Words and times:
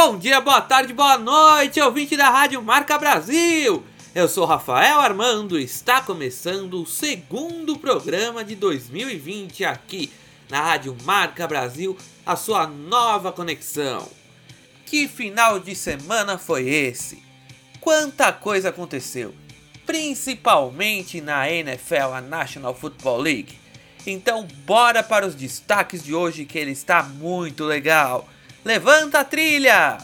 Bom 0.00 0.16
dia, 0.16 0.40
boa 0.40 0.60
tarde, 0.60 0.92
boa 0.92 1.18
noite, 1.18 1.80
ouvinte 1.80 2.16
da 2.16 2.30
Rádio 2.30 2.62
Marca 2.62 2.96
Brasil! 2.96 3.82
Eu 4.14 4.28
sou 4.28 4.46
Rafael 4.46 5.00
Armando 5.00 5.58
e 5.58 5.64
está 5.64 6.00
começando 6.00 6.80
o 6.80 6.86
segundo 6.86 7.76
programa 7.76 8.44
de 8.44 8.54
2020 8.54 9.64
aqui 9.64 10.08
na 10.48 10.62
Rádio 10.62 10.96
Marca 11.02 11.48
Brasil, 11.48 11.98
a 12.24 12.36
sua 12.36 12.64
nova 12.64 13.32
conexão. 13.32 14.08
Que 14.86 15.08
final 15.08 15.58
de 15.58 15.74
semana 15.74 16.38
foi 16.38 16.68
esse? 16.68 17.20
Quanta 17.80 18.32
coisa 18.32 18.68
aconteceu, 18.68 19.34
principalmente 19.84 21.20
na 21.20 21.50
NFL, 21.50 22.14
a 22.14 22.20
National 22.20 22.72
Football 22.72 23.18
League. 23.18 23.58
Então, 24.06 24.46
bora 24.64 25.02
para 25.02 25.26
os 25.26 25.34
destaques 25.34 26.04
de 26.04 26.14
hoje 26.14 26.44
que 26.44 26.56
ele 26.56 26.70
está 26.70 27.02
muito 27.02 27.64
legal. 27.64 28.28
Levanta 28.64 29.20
a 29.20 29.24
trilha! 29.24 29.98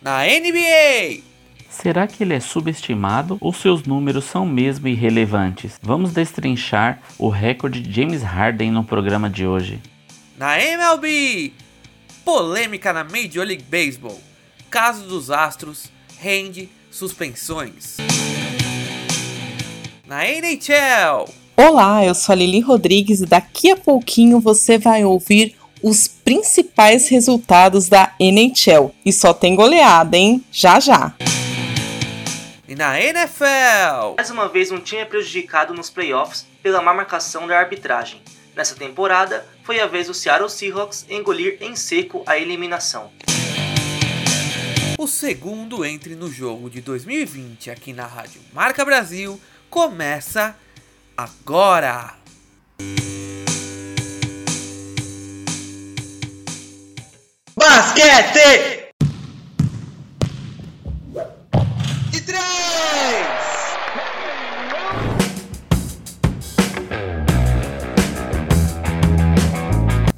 Na 0.00 0.24
NBA! 0.24 1.22
Será 1.68 2.06
que 2.06 2.22
ele 2.22 2.34
é 2.34 2.40
subestimado 2.40 3.38
ou 3.40 3.52
seus 3.52 3.84
números 3.84 4.24
são 4.24 4.44
mesmo 4.44 4.88
irrelevantes? 4.88 5.78
Vamos 5.82 6.12
destrinchar 6.12 7.00
o 7.18 7.28
recorde 7.28 7.80
de 7.80 7.92
James 7.92 8.22
Harden 8.22 8.70
no 8.70 8.84
programa 8.84 9.30
de 9.30 9.46
hoje. 9.46 9.80
Na 10.36 10.58
MLB! 10.58 11.52
Polêmica 12.24 12.92
na 12.92 13.04
Major 13.04 13.46
League 13.46 13.64
Baseball. 13.64 14.20
Caso 14.70 15.06
dos 15.06 15.30
Astros 15.30 15.90
rende 16.18 16.68
suspensões. 16.90 17.96
Na 20.06 20.26
NHL! 20.26 21.47
Olá, 21.60 22.04
eu 22.04 22.14
sou 22.14 22.34
a 22.34 22.36
Lili 22.36 22.60
Rodrigues 22.60 23.20
e 23.20 23.26
daqui 23.26 23.68
a 23.68 23.76
pouquinho 23.76 24.38
você 24.38 24.78
vai 24.78 25.04
ouvir 25.04 25.56
os 25.82 26.06
principais 26.06 27.08
resultados 27.08 27.88
da 27.88 28.14
NHL. 28.20 28.94
E 29.04 29.12
só 29.12 29.34
tem 29.34 29.56
goleada, 29.56 30.16
hein? 30.16 30.44
Já 30.52 30.78
já. 30.78 31.16
E 32.68 32.76
na 32.76 33.00
NFL, 33.00 34.14
mais 34.16 34.30
uma 34.30 34.46
vez 34.46 34.70
um 34.70 34.78
time 34.78 35.02
é 35.02 35.04
prejudicado 35.04 35.74
nos 35.74 35.90
playoffs 35.90 36.46
pela 36.62 36.80
má 36.80 36.94
marcação 36.94 37.44
da 37.48 37.58
arbitragem. 37.58 38.22
Nessa 38.54 38.76
temporada, 38.76 39.44
foi 39.64 39.80
a 39.80 39.86
vez 39.88 40.06
do 40.06 40.14
Seattle 40.14 40.48
Seahawks 40.48 41.06
engolir 41.10 41.58
em 41.60 41.74
seco 41.74 42.22
a 42.24 42.38
eliminação. 42.38 43.10
O 44.96 45.08
segundo 45.08 45.84
entre 45.84 46.14
no 46.14 46.30
jogo 46.30 46.70
de 46.70 46.80
2020 46.80 47.68
aqui 47.68 47.92
na 47.92 48.06
Rádio 48.06 48.40
Marca 48.52 48.84
Brasil 48.84 49.40
começa 49.68 50.56
agora! 51.18 52.14
Basquete! 57.56 58.92
De 62.12 62.20
três! 62.20 62.38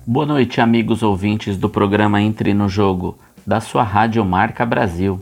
Boa 0.07 0.27
noite, 0.27 0.61
amigos 0.61 1.03
ouvintes 1.03 1.57
do 1.57 1.71
programa 1.71 2.21
Entre 2.21 2.53
no 2.53 2.69
Jogo, 2.69 3.19
da 3.47 3.63
sua 3.63 3.83
Rádio 3.83 4.23
Marca 4.23 4.67
Brasil. 4.67 5.19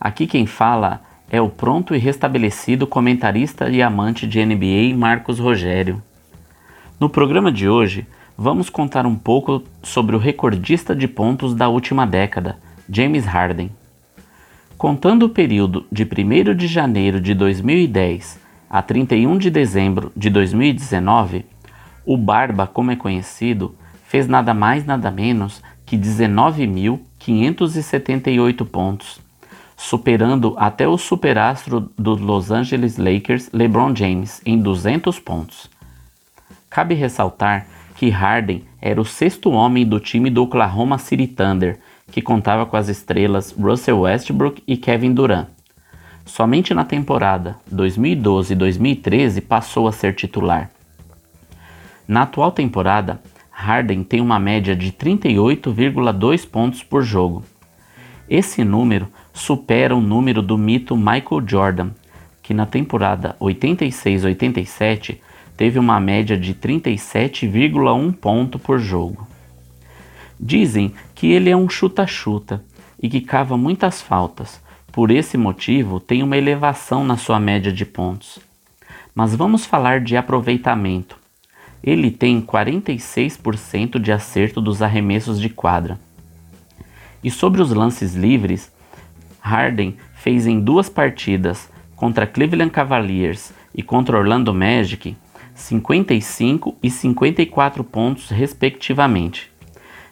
Aqui 0.00 0.26
quem 0.26 0.46
fala 0.46 1.00
é 1.30 1.40
o 1.40 1.48
pronto 1.48 1.94
e 1.94 1.98
restabelecido 1.98 2.84
comentarista 2.86 3.68
e 3.68 3.82
amante 3.82 4.26
de 4.26 4.44
NBA 4.44 4.96
Marcos 4.96 5.38
Rogério. 5.38 6.02
No 7.00 7.08
programa 7.10 7.50
de 7.50 7.68
hoje, 7.68 8.06
vamos 8.38 8.70
contar 8.70 9.04
um 9.06 9.16
pouco 9.16 9.64
sobre 9.82 10.14
o 10.14 10.18
recordista 10.18 10.94
de 10.94 11.08
pontos 11.08 11.54
da 11.54 11.68
última 11.68 12.06
década, 12.06 12.58
James 12.88 13.24
Harden. 13.24 13.70
Contando 14.78 15.26
o 15.26 15.30
período 15.30 15.84
de 15.90 16.04
1 16.04 16.54
de 16.54 16.66
janeiro 16.66 17.18
de 17.20 17.34
2010 17.34 18.40
a 18.70 18.80
31 18.82 19.38
de 19.38 19.50
dezembro 19.50 20.12
de 20.16 20.30
2019, 20.30 21.44
o 22.04 22.16
Barba, 22.16 22.66
como 22.66 22.92
é 22.92 22.96
conhecido, 22.96 23.74
fez 24.04 24.28
nada 24.28 24.54
mais 24.54 24.86
nada 24.86 25.10
menos 25.10 25.60
que 25.84 25.96
19.578 25.96 28.64
pontos 28.66 29.25
superando 29.76 30.54
até 30.56 30.88
o 30.88 30.96
superastro 30.96 31.90
dos 31.98 32.20
Los 32.20 32.50
Angeles 32.50 32.96
Lakers, 32.96 33.50
LeBron 33.52 33.94
James, 33.94 34.40
em 34.44 34.58
200 34.58 35.20
pontos. 35.20 35.70
Cabe 36.70 36.94
ressaltar 36.94 37.66
que 37.94 38.08
Harden 38.08 38.64
era 38.80 39.00
o 39.00 39.04
sexto 39.04 39.50
homem 39.50 39.86
do 39.86 40.00
time 40.00 40.30
do 40.30 40.42
Oklahoma 40.42 40.98
City 40.98 41.26
Thunder, 41.26 41.78
que 42.10 42.22
contava 42.22 42.64
com 42.66 42.76
as 42.76 42.88
estrelas 42.88 43.52
Russell 43.52 44.00
Westbrook 44.00 44.62
e 44.66 44.76
Kevin 44.76 45.12
Durant. 45.12 45.48
Somente 46.24 46.74
na 46.74 46.84
temporada 46.84 47.56
2012-2013 47.72 49.40
passou 49.40 49.86
a 49.86 49.92
ser 49.92 50.14
titular. 50.14 50.70
Na 52.06 52.22
atual 52.22 52.52
temporada, 52.52 53.20
Harden 53.50 54.04
tem 54.04 54.20
uma 54.20 54.38
média 54.38 54.76
de 54.76 54.92
38,2 54.92 56.46
pontos 56.48 56.82
por 56.82 57.02
jogo. 57.02 57.44
Esse 58.28 58.64
número 58.64 59.08
supera 59.36 59.94
o 59.94 60.00
número 60.00 60.40
do 60.40 60.56
mito 60.56 60.96
Michael 60.96 61.46
Jordan, 61.46 61.90
que 62.42 62.54
na 62.54 62.64
temporada 62.64 63.36
86-87 63.38 65.18
teve 65.54 65.78
uma 65.78 66.00
média 66.00 66.38
de 66.38 66.54
37,1 66.54 68.14
ponto 68.14 68.58
por 68.58 68.78
jogo. 68.78 69.28
Dizem 70.40 70.94
que 71.14 71.26
ele 71.26 71.50
é 71.50 71.56
um 71.56 71.68
chuta-chuta 71.68 72.64
e 73.00 73.10
que 73.10 73.20
cava 73.20 73.58
muitas 73.58 74.00
faltas, 74.00 74.58
por 74.90 75.10
esse 75.10 75.36
motivo 75.36 76.00
tem 76.00 76.22
uma 76.22 76.38
elevação 76.38 77.04
na 77.04 77.18
sua 77.18 77.38
média 77.38 77.70
de 77.70 77.84
pontos. 77.84 78.38
Mas 79.14 79.34
vamos 79.34 79.66
falar 79.66 80.00
de 80.00 80.16
aproveitamento. 80.16 81.18
Ele 81.84 82.10
tem 82.10 82.40
46% 82.40 83.98
de 83.98 84.12
acerto 84.12 84.62
dos 84.62 84.80
arremessos 84.80 85.38
de 85.38 85.50
quadra. 85.50 86.00
E 87.22 87.30
sobre 87.30 87.60
os 87.60 87.70
lances 87.70 88.14
livres, 88.14 88.74
Harden 89.46 89.96
fez 90.12 90.44
em 90.44 90.58
duas 90.58 90.88
partidas 90.88 91.70
contra 91.94 92.26
Cleveland 92.26 92.72
Cavaliers 92.72 93.52
e 93.72 93.80
contra 93.80 94.18
Orlando 94.18 94.52
Magic 94.52 95.16
55 95.54 96.76
e 96.82 96.90
54 96.90 97.84
pontos, 97.84 98.28
respectivamente. 98.28 99.50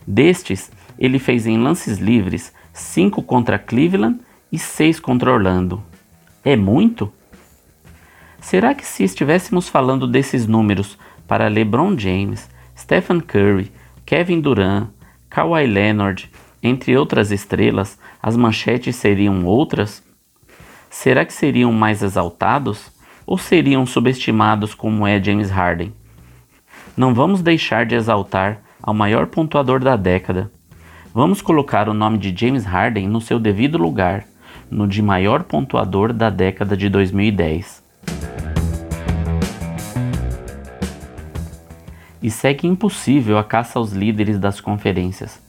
Destes, 0.06 0.70
ele 0.96 1.18
fez 1.18 1.46
em 1.46 1.58
lances 1.58 1.98
livres 1.98 2.52
5 2.72 3.22
contra 3.24 3.58
Cleveland 3.58 4.20
e 4.52 4.58
6 4.58 5.00
contra 5.00 5.32
Orlando. 5.32 5.82
É 6.44 6.54
muito? 6.54 7.12
Será 8.40 8.72
que 8.72 8.86
se 8.86 9.02
estivéssemos 9.02 9.68
falando 9.68 10.06
desses 10.06 10.46
números 10.46 10.96
para 11.26 11.48
LeBron 11.48 11.98
James, 11.98 12.48
Stephen 12.78 13.20
Curry, 13.20 13.72
Kevin 14.06 14.40
Durant, 14.40 14.90
Kawhi 15.28 15.66
Leonard, 15.66 16.30
entre 16.66 16.96
outras 16.96 17.30
estrelas, 17.30 17.98
as 18.22 18.38
manchetes 18.38 18.96
seriam 18.96 19.44
outras? 19.44 20.02
Será 20.88 21.22
que 21.22 21.32
seriam 21.34 21.70
mais 21.70 22.02
exaltados? 22.02 22.90
Ou 23.26 23.36
seriam 23.36 23.84
subestimados 23.84 24.74
como 24.74 25.06
é 25.06 25.22
James 25.22 25.50
Harden? 25.50 25.92
Não 26.96 27.12
vamos 27.12 27.42
deixar 27.42 27.84
de 27.84 27.94
exaltar 27.94 28.62
ao 28.82 28.94
maior 28.94 29.26
pontuador 29.26 29.78
da 29.78 29.94
década. 29.94 30.50
Vamos 31.12 31.42
colocar 31.42 31.86
o 31.86 31.92
nome 31.92 32.16
de 32.16 32.34
James 32.34 32.64
Harden 32.64 33.08
no 33.08 33.20
seu 33.20 33.38
devido 33.38 33.76
lugar, 33.76 34.24
no 34.70 34.88
de 34.88 35.02
maior 35.02 35.42
pontuador 35.42 36.14
da 36.14 36.30
década 36.30 36.74
de 36.74 36.88
2010. 36.88 37.84
E 42.22 42.30
segue 42.30 42.66
impossível 42.66 43.36
a 43.36 43.44
caça 43.44 43.78
aos 43.78 43.92
líderes 43.92 44.38
das 44.38 44.62
conferências. 44.62 45.43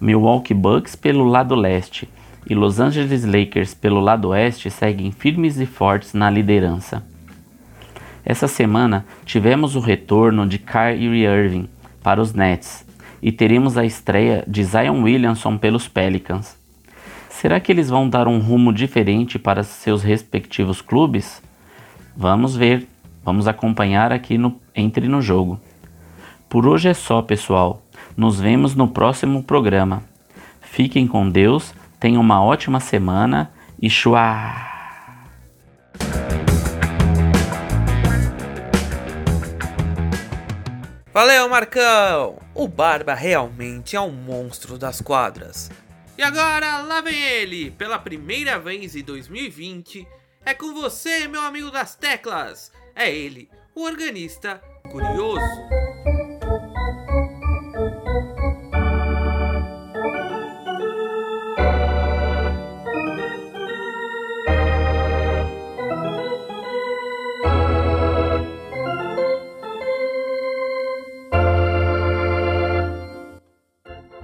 Milwaukee 0.00 0.54
Bucks 0.54 0.94
pelo 0.94 1.24
lado 1.24 1.54
leste 1.54 2.08
e 2.48 2.54
Los 2.54 2.78
Angeles 2.78 3.24
Lakers 3.24 3.74
pelo 3.74 4.00
lado 4.00 4.28
oeste 4.28 4.70
seguem 4.70 5.10
firmes 5.10 5.58
e 5.58 5.66
fortes 5.66 6.12
na 6.12 6.30
liderança. 6.30 7.02
Essa 8.24 8.46
semana 8.46 9.06
tivemos 9.24 9.74
o 9.74 9.80
retorno 9.80 10.46
de 10.46 10.58
Kyrie 10.58 11.24
Irving 11.24 11.68
para 12.02 12.20
os 12.20 12.34
Nets 12.34 12.86
e 13.22 13.32
teremos 13.32 13.78
a 13.78 13.84
estreia 13.84 14.44
de 14.46 14.62
Zion 14.64 15.02
Williamson 15.02 15.56
pelos 15.56 15.88
Pelicans. 15.88 16.56
Será 17.30 17.60
que 17.60 17.70
eles 17.70 17.88
vão 17.88 18.08
dar 18.08 18.28
um 18.28 18.38
rumo 18.38 18.72
diferente 18.72 19.38
para 19.38 19.62
seus 19.62 20.02
respectivos 20.02 20.80
clubes? 20.80 21.42
Vamos 22.16 22.56
ver, 22.56 22.86
vamos 23.24 23.46
acompanhar 23.46 24.12
aqui 24.12 24.36
no 24.36 24.60
Entre 24.74 25.08
no 25.08 25.20
Jogo. 25.20 25.60
Por 26.48 26.66
hoje 26.66 26.88
é 26.88 26.94
só, 26.94 27.22
pessoal. 27.22 27.82
Nos 28.16 28.40
vemos 28.40 28.74
no 28.74 28.88
próximo 28.88 29.42
programa. 29.42 30.02
Fiquem 30.62 31.06
com 31.06 31.28
Deus, 31.28 31.74
tenham 32.00 32.22
uma 32.22 32.42
ótima 32.42 32.80
semana 32.80 33.52
e 33.80 33.90
chua! 33.90 34.74
Valeu, 41.12 41.48
Marcão! 41.50 42.38
O 42.54 42.66
Barba 42.66 43.12
realmente 43.12 43.96
é 43.96 44.00
um 44.00 44.12
monstro 44.12 44.78
das 44.78 45.02
quadras. 45.02 45.70
E 46.16 46.22
agora, 46.22 46.78
lá 46.78 47.02
vem 47.02 47.20
ele! 47.22 47.70
Pela 47.70 47.98
primeira 47.98 48.58
vez 48.58 48.96
em 48.96 49.02
2020, 49.02 50.08
é 50.42 50.54
com 50.54 50.72
você, 50.72 51.28
meu 51.28 51.42
amigo 51.42 51.70
das 51.70 51.94
teclas! 51.94 52.72
É 52.94 53.14
ele, 53.14 53.50
o 53.74 53.82
organista 53.82 54.58
curioso. 54.90 56.25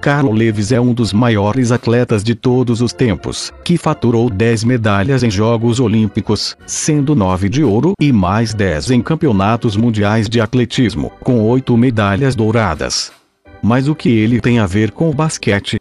Carlo 0.03 0.33
Lewis 0.33 0.73
é 0.73 0.81
um 0.81 0.93
dos 0.93 1.13
maiores 1.13 1.71
atletas 1.71 2.25
de 2.25 2.35
todos 2.35 2.81
os 2.81 2.93
tempos, 2.93 3.53
que 3.63 3.79
faturou 3.79 4.29
10 4.29 4.65
medalhas 4.65 5.23
em 5.23 5.31
Jogos 5.31 5.79
Olímpicos, 5.79 6.57
sendo 6.67 7.15
9 7.15 7.49
de 7.49 7.63
ouro 7.63 7.93
e 8.01 8.11
mais 8.11 8.53
10 8.53 8.91
em 8.91 9.01
campeonatos 9.01 9.77
mundiais 9.77 10.29
de 10.29 10.41
atletismo, 10.41 11.13
com 11.21 11.41
8 11.43 11.77
medalhas 11.77 12.35
douradas. 12.35 13.13
Mas 13.63 13.87
o 13.87 13.95
que 13.95 14.09
ele 14.09 14.41
tem 14.41 14.59
a 14.59 14.67
ver 14.67 14.91
com 14.91 15.09
o 15.09 15.15
basquete? 15.15 15.79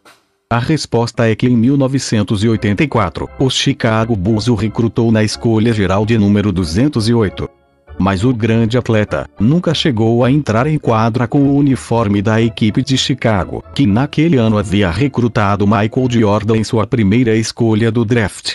A 0.48 0.60
resposta 0.60 1.28
é 1.28 1.34
que 1.34 1.48
em 1.48 1.56
1984, 1.56 3.28
o 3.40 3.50
Chicago 3.50 4.14
Bulls 4.14 4.46
o 4.46 4.54
recrutou 4.54 5.10
na 5.10 5.24
escolha 5.24 5.72
geral 5.72 6.06
de 6.06 6.16
número 6.16 6.52
208. 6.52 7.61
Mas 8.02 8.24
o 8.24 8.34
grande 8.34 8.76
atleta 8.76 9.30
nunca 9.38 9.72
chegou 9.72 10.24
a 10.24 10.30
entrar 10.30 10.66
em 10.66 10.76
quadra 10.76 11.28
com 11.28 11.40
o 11.42 11.54
uniforme 11.56 12.20
da 12.20 12.42
equipe 12.42 12.82
de 12.82 12.98
Chicago, 12.98 13.62
que 13.72 13.86
naquele 13.86 14.36
ano 14.36 14.58
havia 14.58 14.90
recrutado 14.90 15.68
Michael 15.68 16.08
Jordan 16.10 16.56
em 16.56 16.64
sua 16.64 16.84
primeira 16.84 17.36
escolha 17.36 17.92
do 17.92 18.04
draft. 18.04 18.54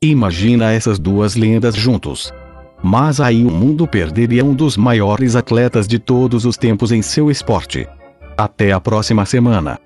Imagina 0.00 0.70
essas 0.70 0.96
duas 0.96 1.34
lendas 1.34 1.74
juntos. 1.74 2.32
Mas 2.80 3.20
aí 3.20 3.44
o 3.44 3.50
mundo 3.50 3.84
perderia 3.84 4.44
um 4.44 4.54
dos 4.54 4.76
maiores 4.76 5.34
atletas 5.34 5.88
de 5.88 5.98
todos 5.98 6.44
os 6.44 6.56
tempos 6.56 6.92
em 6.92 7.02
seu 7.02 7.32
esporte. 7.32 7.88
Até 8.36 8.70
a 8.70 8.78
próxima 8.78 9.26
semana. 9.26 9.76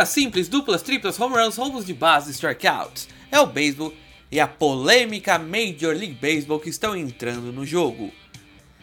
Rebatidas 0.00 0.08
simples, 0.08 0.48
duplas, 0.48 0.82
triplas, 0.82 1.20
home 1.20 1.36
runs, 1.36 1.56
roubos 1.56 1.84
de 1.84 1.92
base, 1.92 2.30
strikeouts. 2.30 3.06
É 3.30 3.38
o 3.38 3.46
beisebol 3.46 3.92
e 4.30 4.40
a 4.40 4.46
polêmica 4.46 5.38
Major 5.38 5.94
League 5.94 6.14
Baseball 6.20 6.58
que 6.58 6.70
estão 6.70 6.96
entrando 6.96 7.52
no 7.52 7.66
jogo. 7.66 8.10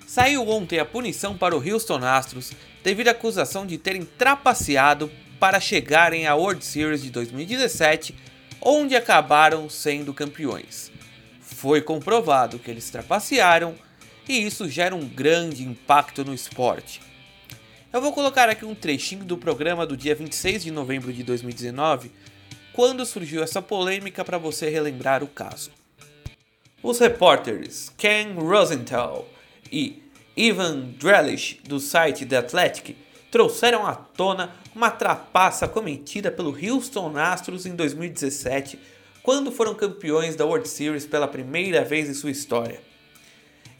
Saiu 0.05 0.47
ontem 0.47 0.79
a 0.79 0.85
punição 0.85 1.35
para 1.35 1.57
o 1.57 1.73
Houston 1.73 2.05
Astros 2.05 2.51
devido 2.83 3.07
à 3.07 3.11
acusação 3.11 3.65
de 3.65 3.79
terem 3.79 4.05
trapaceado 4.05 5.11
para 5.39 5.59
chegarem 5.59 6.27
à 6.27 6.35
World 6.35 6.63
Series 6.63 7.01
de 7.01 7.09
2017, 7.09 8.13
onde 8.61 8.95
acabaram 8.95 9.67
sendo 9.69 10.13
campeões. 10.13 10.91
Foi 11.41 11.81
comprovado 11.81 12.59
que 12.59 12.69
eles 12.69 12.91
trapacearam 12.91 13.73
e 14.29 14.45
isso 14.45 14.69
gera 14.69 14.95
um 14.95 15.07
grande 15.07 15.63
impacto 15.63 16.23
no 16.23 16.33
esporte. 16.33 17.06
Eu 17.91 18.01
vou 18.01 18.11
colocar 18.11 18.49
aqui 18.49 18.65
um 18.65 18.75
trechinho 18.75 19.23
do 19.23 19.37
programa 19.37 19.87
do 19.87 19.95
dia 19.95 20.13
26 20.13 20.63
de 20.63 20.71
novembro 20.71 21.13
de 21.13 21.23
2019, 21.23 22.11
quando 22.73 23.05
surgiu 23.05 23.41
essa 23.41 23.61
polêmica 23.61 24.25
para 24.25 24.37
você 24.37 24.69
relembrar 24.69 25.23
o 25.23 25.27
caso. 25.27 25.71
Os 26.83 26.99
repórteres 26.99 27.89
Ken 27.97 28.33
Rosenthal 28.33 29.25
e 29.71 30.03
Ivan 30.35 30.81
Drellish 30.99 31.61
do 31.63 31.79
site 31.79 32.25
The 32.25 32.37
Athletic 32.37 32.97
trouxeram 33.31 33.87
à 33.87 33.95
tona 33.95 34.53
uma 34.75 34.91
trapaça 34.91 35.65
cometida 35.65 36.29
pelo 36.29 36.55
Houston 36.61 37.17
Astros 37.17 37.65
em 37.65 37.73
2017, 37.73 38.77
quando 39.23 39.49
foram 39.49 39.73
campeões 39.73 40.35
da 40.35 40.45
World 40.45 40.67
Series 40.67 41.05
pela 41.05 41.27
primeira 41.27 41.85
vez 41.85 42.09
em 42.09 42.13
sua 42.13 42.31
história. 42.31 42.81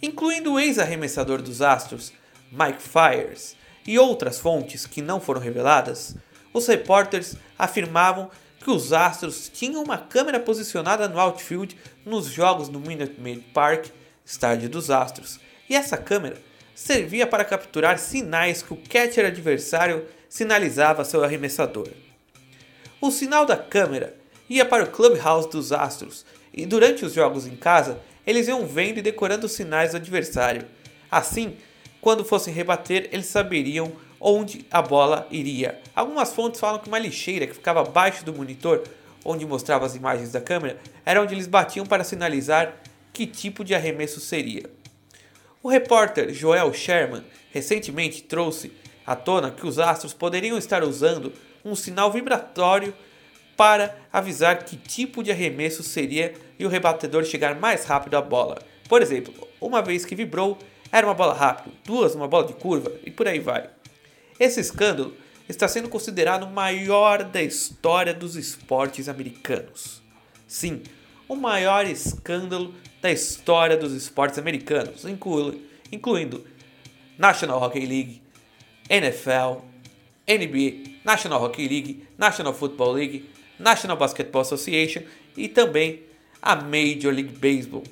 Incluindo 0.02 0.54
o 0.54 0.60
ex-arremessador 0.60 1.42
dos 1.42 1.62
Astros, 1.62 2.14
Mike 2.50 2.82
Fiers, 2.82 3.57
e 3.88 3.98
outras 3.98 4.38
fontes 4.38 4.86
que 4.86 5.02
não 5.02 5.20
foram 5.20 5.40
reveladas, 5.42 6.16
os 6.54 6.68
repórteres 6.68 7.38
afirmavam 7.58 8.30
que 8.60 8.70
os 8.70 8.92
Astros 8.92 9.50
tinham 9.50 9.82
uma 9.82 9.98
câmera 9.98 10.40
posicionada 10.40 11.08
no 11.08 11.20
outfield 11.20 11.78
nos 12.06 12.26
jogos 12.28 12.68
no 12.68 12.80
Minute 12.80 13.20
Maid 13.20 13.42
Park, 13.54 13.88
estádio 14.26 14.70
dos 14.70 14.92
Astros, 14.92 15.40
e 15.70 15.76
essa 15.76 15.96
câmera 15.96 16.38
servia 16.76 17.26
para 17.26 17.46
capturar 17.46 17.98
sinais 17.98 18.62
que 18.62 18.74
o 18.74 18.78
catcher 18.78 19.26
adversário 19.26 20.06
sinalizava 20.30 21.02
a 21.02 21.06
seu 21.06 21.24
arremessador. 21.24 21.88
O 23.00 23.10
sinal 23.10 23.46
da 23.46 23.56
câmera 23.56 24.16
ia 24.50 24.66
para 24.66 24.84
o 24.84 24.92
clubhouse 24.92 25.50
dos 25.50 25.72
Astros 25.72 26.26
e 26.54 26.66
durante 26.66 27.06
os 27.06 27.14
jogos 27.14 27.48
em 27.48 27.56
casa 27.56 28.00
eles 28.26 28.48
iam 28.48 28.68
vendo 28.68 28.98
e 28.98 29.02
decorando 29.02 29.46
os 29.46 29.54
sinais 29.54 29.92
do 29.92 29.98
adversário. 29.98 30.68
Assim, 31.10 31.56
quando 32.08 32.24
fossem 32.24 32.54
rebater, 32.54 33.10
eles 33.12 33.26
saberiam 33.26 33.92
onde 34.18 34.66
a 34.72 34.82
bola 34.82 35.28
iria. 35.30 35.78
Algumas 35.94 36.34
fontes 36.34 36.58
falam 36.58 36.80
que 36.80 36.88
uma 36.88 36.98
lixeira 36.98 37.46
que 37.46 37.54
ficava 37.54 37.82
abaixo 37.82 38.24
do 38.24 38.34
monitor, 38.34 38.82
onde 39.26 39.46
mostrava 39.46 39.86
as 39.86 39.94
imagens 39.94 40.32
da 40.32 40.40
câmera, 40.40 40.80
era 41.06 41.22
onde 41.22 41.36
eles 41.36 41.48
batiam 41.48 41.86
para 41.86 42.06
sinalizar 42.06 42.76
que 43.12 43.28
tipo 43.28 43.62
de 43.62 43.76
arremesso 43.76 44.22
seria. 44.22 44.70
O 45.62 45.68
repórter 45.68 46.34
Joel 46.34 46.74
Sherman 46.74 47.26
recentemente 47.52 48.24
trouxe 48.24 48.72
à 49.06 49.14
tona 49.14 49.52
que 49.52 49.68
os 49.68 49.78
astros 49.78 50.14
poderiam 50.14 50.58
estar 50.58 50.86
usando 50.86 51.34
um 51.66 51.76
sinal 51.76 52.10
vibratório 52.10 52.94
para 53.58 53.94
avisar 54.14 54.64
que 54.64 54.78
tipo 54.78 55.22
de 55.22 55.32
arremesso 55.32 55.84
seria 55.84 56.34
e 56.58 56.66
o 56.66 56.70
rebatedor 56.70 57.26
chegar 57.26 57.60
mais 57.60 57.84
rápido 57.84 58.16
à 58.16 58.22
bola. 58.22 58.60
Por 58.88 59.02
exemplo, 59.02 59.34
uma 59.60 59.82
vez 59.82 60.06
que 60.06 60.16
vibrou, 60.16 60.58
era 60.92 61.06
uma 61.06 61.14
bola 61.14 61.34
rápida, 61.34 61.76
duas, 61.86 62.16
uma 62.16 62.28
bola 62.28 62.48
de 62.48 62.54
curva 62.54 62.92
e 63.06 63.12
por 63.12 63.28
aí 63.28 63.40
vai. 63.40 63.70
Esse 64.40 64.60
escândalo 64.60 65.14
está 65.50 65.68
sendo 65.68 65.90
considerado 65.90 66.44
o 66.44 66.52
maior 66.52 67.24
da 67.24 67.42
história 67.42 68.14
dos 68.14 68.36
esportes 68.36 69.08
americanos. 69.10 70.02
Sim, 70.48 70.84
o 71.28 71.36
maior 71.36 71.86
escândalo 71.86 72.74
da 73.02 73.12
história 73.12 73.78
dos 73.78 73.94
esportes 73.94 74.40
americanos, 74.40 75.06
inclui, 75.06 75.66
incluindo 75.92 76.46
National 77.18 77.62
Hockey 77.62 77.86
League, 77.86 78.22
NFL, 78.90 79.62
NBA, 80.28 81.00
National 81.04 81.44
Hockey 81.44 81.68
League, 81.68 82.08
National 82.18 82.54
Football 82.54 82.94
League, 82.94 83.30
National 83.60 83.98
Basketball 83.98 84.42
Association 84.42 85.02
e 85.36 85.48
também 85.48 86.04
a 86.42 86.56
Major 86.56 87.14
League 87.14 87.38
Baseball. 87.38 87.84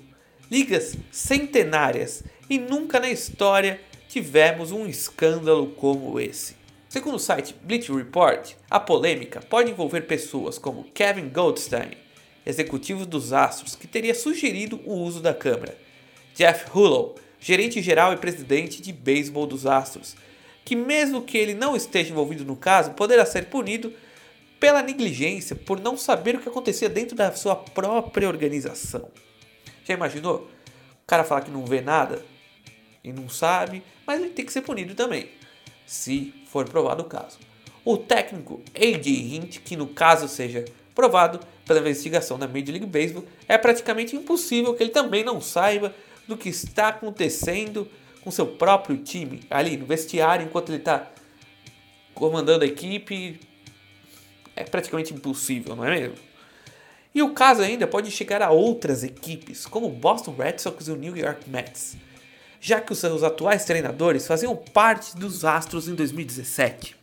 Ligas 0.49 0.95
centenárias 1.11 2.23
e 2.49 2.57
nunca 2.57 2.99
na 2.99 3.09
história 3.09 3.79
tivemos 4.07 4.71
um 4.71 4.85
escândalo 4.85 5.67
como 5.67 6.19
esse. 6.19 6.55
Segundo 6.87 7.15
o 7.15 7.19
site 7.19 7.55
Bleach 7.61 7.91
Report, 7.91 8.53
a 8.69 8.79
polêmica 8.79 9.41
pode 9.41 9.71
envolver 9.71 10.01
pessoas 10.01 10.57
como 10.57 10.85
Kevin 10.93 11.29
Goldstein, 11.29 11.91
executivo 12.45 13.05
dos 13.05 13.33
Astros, 13.33 13.75
que 13.75 13.87
teria 13.87 14.15
sugerido 14.15 14.79
o 14.85 14.93
uso 14.93 15.19
da 15.19 15.33
câmera, 15.33 15.77
Jeff 16.35 16.69
Hullo, 16.73 17.15
gerente 17.39 17.81
geral 17.81 18.13
e 18.13 18.17
presidente 18.17 18.81
de 18.81 18.93
beisebol 18.93 19.45
dos 19.47 19.65
Astros, 19.65 20.15
que 20.63 20.75
mesmo 20.75 21.21
que 21.21 21.37
ele 21.37 21.53
não 21.53 21.75
esteja 21.75 22.11
envolvido 22.11 22.45
no 22.45 22.55
caso, 22.55 22.91
poderá 22.91 23.25
ser 23.25 23.45
punido 23.45 23.93
pela 24.59 24.81
negligência 24.81 25.55
por 25.55 25.79
não 25.79 25.97
saber 25.97 26.35
o 26.35 26.39
que 26.39 26.49
acontecia 26.49 26.89
dentro 26.89 27.15
da 27.15 27.31
sua 27.33 27.55
própria 27.55 28.27
organização. 28.27 29.09
Já 29.83 29.93
imaginou? 29.93 30.49
O 31.03 31.05
cara 31.05 31.23
falar 31.23 31.41
que 31.41 31.51
não 31.51 31.65
vê 31.65 31.81
nada 31.81 32.23
e 33.05 33.13
não 33.13 33.29
sabe, 33.29 33.83
mas 34.05 34.21
ele 34.21 34.31
tem 34.31 34.45
que 34.45 34.51
ser 34.51 34.61
punido 34.61 34.95
também, 34.95 35.29
se 35.85 36.33
for 36.47 36.67
provado 36.67 37.03
o 37.03 37.05
caso. 37.05 37.37
O 37.83 37.97
técnico 37.97 38.61
AJ 38.75 39.07
Hint, 39.07 39.59
que 39.59 39.77
no 39.77 39.87
caso 39.87 40.27
seja 40.27 40.65
Provado 40.95 41.41
pela 41.65 41.81
investigação 41.81 42.39
da 42.39 42.47
Major 42.47 42.69
League 42.69 42.85
Baseball, 42.85 43.25
é 43.49 43.57
praticamente 43.57 44.15
impossível 44.15 44.73
que 44.73 44.81
ele 44.81 44.91
também 44.91 45.25
não 45.25 45.41
saiba 45.41 45.93
do 46.25 46.37
que 46.37 46.47
está 46.47 46.87
acontecendo 46.87 47.85
com 48.23 48.31
seu 48.31 48.47
próprio 48.47 48.97
time 48.97 49.41
ali 49.49 49.75
no 49.75 49.85
vestiário 49.85 50.45
enquanto 50.45 50.69
ele 50.69 50.77
está 50.77 51.11
comandando 52.13 52.63
a 52.63 52.67
equipe. 52.67 53.41
É 54.55 54.63
praticamente 54.63 55.13
impossível, 55.13 55.75
não 55.75 55.83
é 55.83 55.99
mesmo? 55.99 56.15
E 57.13 57.21
o 57.21 57.33
caso 57.33 57.61
ainda 57.61 57.85
pode 57.85 58.09
chegar 58.09 58.41
a 58.41 58.51
outras 58.51 59.03
equipes, 59.03 59.65
como 59.65 59.87
o 59.87 59.91
Boston 59.91 60.33
Red 60.33 60.59
Sox 60.59 60.87
e 60.87 60.91
o 60.91 60.95
New 60.95 61.15
York 61.17 61.49
Mets, 61.49 61.97
já 62.65 62.81
que 62.81 62.91
os 62.91 62.97
seus 62.97 63.21
atuais 63.21 63.63
treinadores 63.63 64.25
faziam 64.25 64.55
parte 64.55 65.15
dos 65.15 65.45
Astros 65.45 65.87
em 65.87 65.93
2017. 65.93 66.95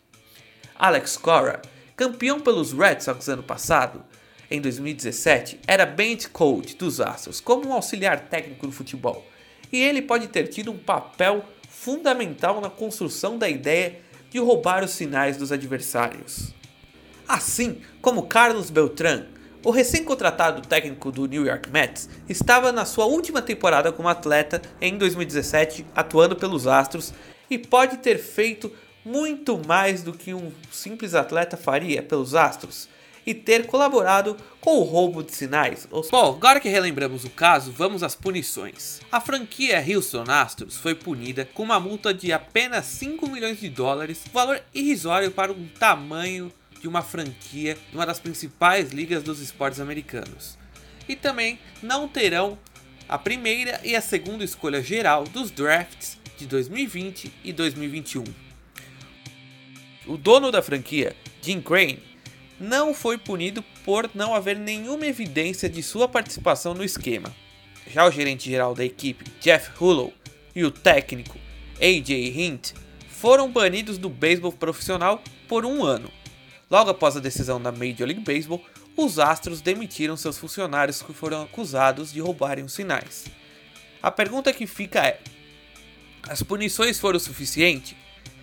Alex 0.74 1.16
Cora, 1.16 1.62
campeão 1.94 2.40
pelos 2.40 2.72
Red 2.72 2.98
Sox 2.98 3.28
ano 3.28 3.44
passado, 3.44 4.02
em 4.50 4.60
2017, 4.60 5.60
era 5.64 5.86
bench 5.86 6.30
coach 6.30 6.74
dos 6.74 7.00
Astros, 7.00 7.40
como 7.40 7.68
um 7.68 7.72
auxiliar 7.72 8.28
técnico 8.28 8.66
no 8.66 8.72
futebol, 8.72 9.24
e 9.70 9.80
ele 9.80 10.02
pode 10.02 10.26
ter 10.26 10.48
tido 10.48 10.72
um 10.72 10.76
papel 10.76 11.44
fundamental 11.70 12.60
na 12.60 12.68
construção 12.68 13.38
da 13.38 13.48
ideia 13.48 14.00
de 14.30 14.40
roubar 14.40 14.82
os 14.82 14.90
sinais 14.90 15.36
dos 15.36 15.52
adversários. 15.52 16.52
Assim 17.28 17.80
como 18.00 18.26
Carlos 18.26 18.68
Beltran, 18.68 19.26
o 19.64 19.70
recém-contratado 19.70 20.62
técnico 20.62 21.12
do 21.12 21.26
New 21.26 21.46
York 21.46 21.70
Mets, 21.70 22.08
estava 22.28 22.72
na 22.72 22.84
sua 22.84 23.06
última 23.06 23.40
temporada 23.40 23.92
como 23.92 24.08
atleta 24.08 24.60
em 24.80 24.98
2017, 24.98 25.86
atuando 25.94 26.36
pelos 26.36 26.66
Astros, 26.66 27.12
e 27.48 27.58
pode 27.58 27.98
ter 27.98 28.18
feito 28.18 28.72
muito 29.04 29.60
mais 29.66 30.02
do 30.02 30.12
que 30.12 30.34
um 30.34 30.52
simples 30.70 31.14
atleta 31.14 31.56
faria 31.56 32.02
pelos 32.02 32.34
Astros, 32.34 32.88
e 33.24 33.32
ter 33.32 33.66
colaborado 33.66 34.36
com 34.60 34.78
o 34.78 34.82
roubo 34.82 35.22
de 35.22 35.32
sinais. 35.32 35.86
Bom, 36.10 36.34
agora 36.34 36.58
que 36.58 36.68
relembramos 36.68 37.24
o 37.24 37.30
caso, 37.30 37.70
vamos 37.70 38.02
às 38.02 38.16
punições. 38.16 39.00
A 39.12 39.20
franquia 39.20 39.80
Houston 39.80 40.24
Astros 40.26 40.76
foi 40.76 40.94
punida 40.94 41.48
com 41.54 41.62
uma 41.62 41.78
multa 41.78 42.12
de 42.12 42.32
apenas 42.32 42.84
5 42.86 43.30
milhões 43.30 43.60
de 43.60 43.68
dólares, 43.68 44.24
valor 44.32 44.60
irrisório 44.74 45.30
para 45.30 45.52
um 45.52 45.68
tamanho 45.78 46.52
de 46.82 46.88
uma 46.88 47.00
franquia 47.00 47.78
de 47.90 47.96
uma 47.96 48.04
das 48.04 48.18
principais 48.18 48.90
ligas 48.90 49.22
dos 49.22 49.38
esportes 49.40 49.78
americanos. 49.78 50.58
E 51.08 51.14
também 51.14 51.58
não 51.80 52.08
terão 52.08 52.58
a 53.08 53.16
primeira 53.16 53.80
e 53.84 53.94
a 53.94 54.00
segunda 54.00 54.42
escolha 54.42 54.82
geral 54.82 55.22
dos 55.24 55.52
drafts 55.52 56.18
de 56.36 56.44
2020 56.46 57.32
e 57.44 57.52
2021. 57.52 58.24
O 60.06 60.16
dono 60.16 60.50
da 60.50 60.60
franquia, 60.60 61.14
Jim 61.40 61.60
Crane, 61.60 62.02
não 62.58 62.92
foi 62.92 63.16
punido 63.16 63.62
por 63.84 64.10
não 64.12 64.34
haver 64.34 64.58
nenhuma 64.58 65.06
evidência 65.06 65.68
de 65.68 65.82
sua 65.82 66.08
participação 66.08 66.74
no 66.74 66.82
esquema. 66.82 67.32
Já 67.86 68.06
o 68.06 68.10
gerente 68.10 68.50
geral 68.50 68.74
da 68.74 68.84
equipe, 68.84 69.24
Jeff 69.40 69.70
Hullow, 69.78 70.12
e 70.54 70.64
o 70.64 70.70
técnico, 70.70 71.38
AJ 71.76 72.10
Hint, 72.10 72.72
foram 73.08 73.50
banidos 73.50 73.98
do 73.98 74.08
beisebol 74.08 74.52
profissional 74.52 75.22
por 75.46 75.64
um 75.64 75.84
ano. 75.84 76.10
Logo 76.72 76.88
após 76.88 77.14
a 77.18 77.20
decisão 77.20 77.60
da 77.60 77.70
Major 77.70 78.06
League 78.06 78.24
Baseball, 78.24 78.64
os 78.96 79.18
Astros 79.18 79.60
demitiram 79.60 80.16
seus 80.16 80.38
funcionários 80.38 81.02
que 81.02 81.12
foram 81.12 81.42
acusados 81.42 82.10
de 82.10 82.18
roubarem 82.18 82.64
os 82.64 82.72
sinais. 82.72 83.26
A 84.02 84.10
pergunta 84.10 84.54
que 84.54 84.66
fica 84.66 85.06
é: 85.06 85.20
as 86.26 86.42
punições 86.42 86.98
foram 86.98 87.18
suficientes? 87.18 87.94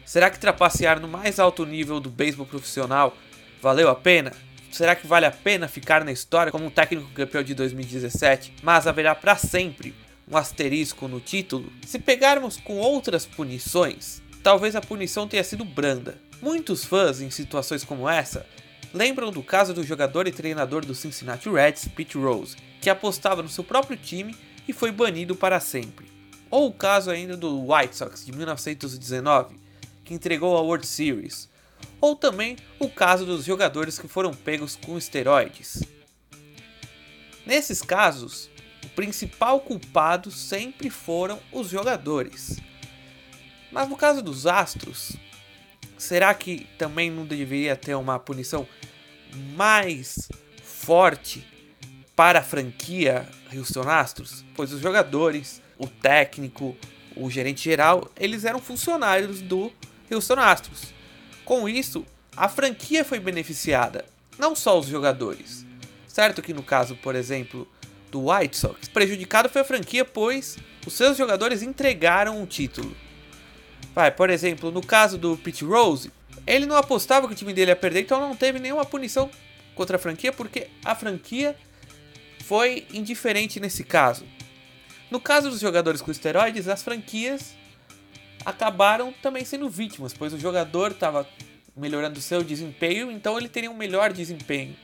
Será 0.05 0.29
que 0.29 0.37
trapacear 0.37 0.99
no 0.99 1.07
mais 1.07 1.39
alto 1.39 1.65
nível 1.65 1.99
do 1.99 2.11
beisebol 2.11 2.45
profissional 2.45 3.17
Valeu 3.59 3.89
a 3.89 3.95
pena? 3.95 4.31
Será 4.71 4.95
que 4.95 5.07
vale 5.07 5.25
a 5.25 5.31
pena 5.31 5.67
ficar 5.67 6.05
na 6.05 6.11
história 6.11 6.51
como 6.51 6.65
um 6.65 6.69
técnico 6.69 7.09
campeão 7.15 7.41
de 7.41 7.55
2017, 7.55 8.53
mas 8.61 8.85
haverá 8.85 9.15
para 9.15 9.37
sempre 9.37 9.95
um 10.27 10.37
asterisco 10.37 11.07
no 11.07 11.19
título? 11.19 11.73
Se 11.83 11.97
pegarmos 11.97 12.57
com 12.57 12.77
outras 12.77 13.25
punições, 13.25 14.21
talvez 14.43 14.75
a 14.75 14.81
punição 14.81 15.27
tenha 15.27 15.43
sido 15.43 15.65
branda. 15.65 16.28
Muitos 16.41 16.85
fãs 16.85 17.19
em 17.19 17.29
situações 17.29 17.83
como 17.83 18.07
essa 18.07 18.45
lembram 18.93 19.31
do 19.31 19.43
caso 19.43 19.73
do 19.73 19.83
jogador 19.83 20.27
e 20.27 20.31
treinador 20.31 20.85
do 20.85 20.95
Cincinnati 20.95 21.49
Reds, 21.49 21.87
Pete 21.89 22.17
Rose, 22.17 22.55
que 22.81 22.89
apostava 22.89 23.43
no 23.43 23.49
seu 23.49 23.63
próprio 23.63 23.97
time 23.97 24.35
e 24.67 24.73
foi 24.73 24.91
banido 24.91 25.35
para 25.35 25.59
sempre. 25.59 26.07
Ou 26.49 26.67
o 26.67 26.73
caso 26.73 27.11
ainda 27.11 27.35
do 27.35 27.71
White 27.71 27.95
Sox 27.95 28.25
de 28.25 28.31
1919, 28.31 29.55
que 30.03 30.13
entregou 30.13 30.57
a 30.57 30.61
World 30.61 30.87
Series, 30.87 31.49
ou 32.01 32.15
também 32.15 32.55
o 32.79 32.89
caso 32.89 33.25
dos 33.25 33.45
jogadores 33.45 33.99
que 33.99 34.07
foram 34.07 34.33
pegos 34.33 34.75
com 34.75 34.97
esteroides. 34.97 35.83
Nesses 37.45 37.81
casos, 37.81 38.49
o 38.83 38.89
principal 38.89 39.59
culpado 39.59 40.31
sempre 40.31 40.89
foram 40.89 41.39
os 41.51 41.69
jogadores. 41.69 42.57
Mas 43.71 43.87
no 43.87 43.95
caso 43.95 44.21
dos 44.21 44.47
Astros, 44.47 45.15
será 45.99 46.33
que 46.33 46.65
também 46.77 47.11
não 47.11 47.25
deveria 47.25 47.75
ter 47.75 47.93
uma 47.93 48.17
punição 48.17 48.65
mais 49.55 50.29
forte 50.63 51.45
para 52.15 52.39
a 52.39 52.43
franquia 52.43 53.27
Houston 53.53 53.87
Astros? 53.87 54.43
Pois 54.55 54.71
os 54.73 54.81
jogadores, 54.81 55.61
o 55.77 55.85
técnico, 55.85 56.75
o 57.15 57.29
gerente 57.29 57.63
geral, 57.63 58.09
eles 58.17 58.45
eram 58.45 58.59
funcionários 58.59 59.41
do 59.41 59.71
Houston 60.09 60.39
Astros. 60.39 60.93
Com 61.43 61.67
isso, 61.67 62.05
a 62.35 62.47
franquia 62.47 63.03
foi 63.03 63.19
beneficiada, 63.19 64.05
não 64.37 64.55
só 64.55 64.79
os 64.79 64.87
jogadores. 64.87 65.65
Certo 66.07 66.41
que 66.41 66.53
no 66.53 66.63
caso, 66.63 66.95
por 66.95 67.13
exemplo, 67.13 67.67
do 68.09 68.31
White 68.31 68.57
Sox, 68.57 68.87
prejudicado 68.87 69.49
foi 69.49 69.61
a 69.61 69.65
franquia, 69.65 70.05
pois 70.05 70.57
os 70.87 70.93
seus 70.93 71.17
jogadores 71.17 71.61
entregaram 71.61 72.41
o 72.41 72.47
título. 72.47 72.95
Vai, 73.93 74.11
por 74.11 74.29
exemplo, 74.29 74.71
no 74.71 74.85
caso 74.85 75.17
do 75.17 75.37
Pete 75.37 75.63
Rose, 75.65 76.11
ele 76.45 76.65
não 76.65 76.75
apostava 76.75 77.27
que 77.27 77.33
o 77.33 77.35
time 77.35 77.53
dele 77.53 77.71
ia 77.71 77.75
perder, 77.75 78.01
então 78.01 78.19
não 78.19 78.35
teve 78.35 78.59
nenhuma 78.59 78.85
punição 78.85 79.29
contra 79.75 79.95
a 79.95 79.99
franquia, 79.99 80.31
porque 80.31 80.67
a 80.83 80.95
franquia 80.95 81.55
foi 82.45 82.85
indiferente 82.93 83.59
nesse 83.59 83.83
caso. 83.83 84.25
No 85.11 85.19
caso 85.19 85.49
dos 85.49 85.59
jogadores 85.59 86.01
com 86.01 86.11
esteroides, 86.11 86.67
as 86.67 86.83
franquias 86.83 87.55
acabaram 88.45 89.13
também 89.21 89.43
sendo 89.43 89.69
vítimas, 89.69 90.13
pois 90.13 90.33
o 90.33 90.39
jogador 90.39 90.91
estava 90.91 91.27
melhorando 91.75 92.19
seu 92.21 92.43
desempenho, 92.43 93.11
então 93.11 93.37
ele 93.37 93.49
teria 93.49 93.71
um 93.71 93.75
melhor 93.75 94.11
desempenho. 94.13 94.75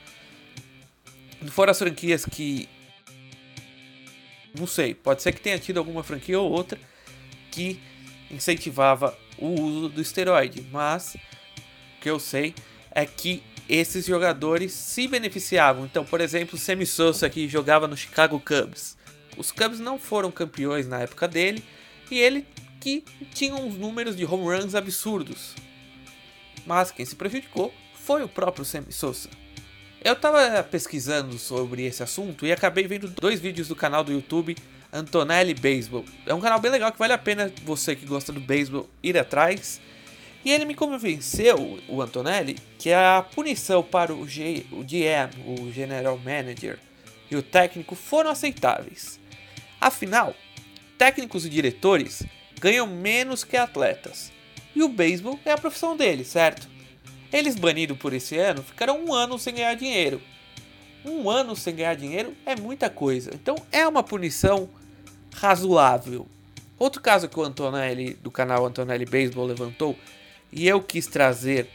Fora 1.48 1.70
as 1.70 1.78
franquias 1.78 2.24
que. 2.24 2.68
Não 4.58 4.66
sei, 4.66 4.94
pode 4.94 5.22
ser 5.22 5.32
que 5.32 5.40
tenha 5.40 5.58
tido 5.58 5.78
alguma 5.78 6.02
franquia 6.02 6.40
ou 6.40 6.50
outra 6.50 6.78
que 7.50 7.78
incentivava 8.30 9.16
o 9.38 9.48
uso 9.48 9.88
do 9.88 10.00
esteroide, 10.00 10.66
mas 10.72 11.14
o 11.14 12.00
que 12.00 12.10
eu 12.10 12.18
sei 12.18 12.54
é 12.90 13.04
que 13.04 13.42
esses 13.68 14.06
jogadores 14.06 14.72
se 14.72 15.08
beneficiavam. 15.08 15.84
Então, 15.84 16.04
por 16.04 16.20
exemplo, 16.20 16.56
o 16.56 16.58
Sammy 16.58 16.86
Sosa 16.86 17.28
que 17.28 17.48
jogava 17.48 17.86
no 17.88 17.96
Chicago 17.96 18.40
Cubs. 18.40 18.96
Os 19.36 19.52
Cubs 19.52 19.80
não 19.80 19.98
foram 19.98 20.30
campeões 20.30 20.86
na 20.86 21.00
época 21.00 21.28
dele 21.28 21.62
e 22.10 22.18
ele 22.18 22.46
que 22.80 23.04
tinham 23.34 23.66
uns 23.66 23.74
números 23.76 24.16
de 24.16 24.24
home 24.24 24.44
runs 24.44 24.74
absurdos. 24.74 25.54
Mas 26.64 26.90
quem 26.90 27.04
se 27.04 27.16
prejudicou 27.16 27.72
foi 27.94 28.22
o 28.22 28.28
próprio 28.28 28.64
Sammy 28.64 28.92
Sosa. 28.92 29.28
Eu 30.02 30.12
estava 30.12 30.62
pesquisando 30.62 31.36
sobre 31.38 31.84
esse 31.84 32.02
assunto 32.02 32.46
e 32.46 32.52
acabei 32.52 32.86
vendo 32.86 33.08
dois 33.08 33.40
vídeos 33.40 33.68
do 33.68 33.74
canal 33.74 34.04
do 34.04 34.12
YouTube 34.12 34.56
Antonelli 34.92 35.54
Baseball. 35.54 36.04
É 36.26 36.34
um 36.34 36.40
canal 36.40 36.60
bem 36.60 36.70
legal 36.70 36.92
que 36.92 36.98
vale 36.98 37.12
a 37.12 37.18
pena 37.18 37.52
você 37.64 37.94
que 37.94 38.06
gosta 38.06 38.32
do 38.32 38.40
beisebol 38.40 38.88
ir 39.02 39.18
atrás. 39.18 39.80
E 40.44 40.52
ele 40.52 40.64
me 40.64 40.74
convenceu, 40.74 41.80
o 41.88 42.00
Antonelli, 42.00 42.56
que 42.78 42.92
a 42.92 43.24
punição 43.34 43.82
para 43.82 44.14
o, 44.14 44.28
G, 44.28 44.64
o 44.70 44.84
GM, 44.84 45.30
o 45.44 45.72
General 45.72 46.16
Manager 46.18 46.78
e 47.30 47.36
o 47.36 47.42
técnico 47.42 47.94
foram 47.96 48.30
aceitáveis. 48.30 49.18
Afinal, 49.80 50.34
técnicos 50.96 51.44
e 51.44 51.50
diretores 51.50 52.22
ganham 52.60 52.86
menos 52.86 53.44
que 53.44 53.56
atletas. 53.56 54.32
E 54.74 54.82
o 54.82 54.88
beisebol 54.88 55.38
é 55.44 55.52
a 55.52 55.58
profissão 55.58 55.96
deles, 55.96 56.28
certo? 56.28 56.68
Eles 57.32 57.56
banidos 57.56 57.98
por 57.98 58.12
esse 58.12 58.36
ano 58.38 58.62
ficaram 58.62 59.04
um 59.04 59.12
ano 59.12 59.38
sem 59.38 59.54
ganhar 59.54 59.74
dinheiro. 59.74 60.22
Um 61.06 61.30
ano 61.30 61.54
sem 61.54 61.76
ganhar 61.76 61.94
dinheiro 61.94 62.34
é 62.44 62.56
muita 62.56 62.90
coisa. 62.90 63.30
Então 63.32 63.54
é 63.70 63.86
uma 63.86 64.02
punição 64.02 64.68
razoável. 65.36 66.26
Outro 66.76 67.00
caso 67.00 67.28
que 67.28 67.38
o 67.38 67.44
Antonelli 67.44 68.14
do 68.14 68.30
canal 68.30 68.66
Antonelli 68.66 69.04
Baseball 69.04 69.46
levantou 69.46 69.96
e 70.52 70.66
eu 70.66 70.82
quis 70.82 71.06
trazer 71.06 71.68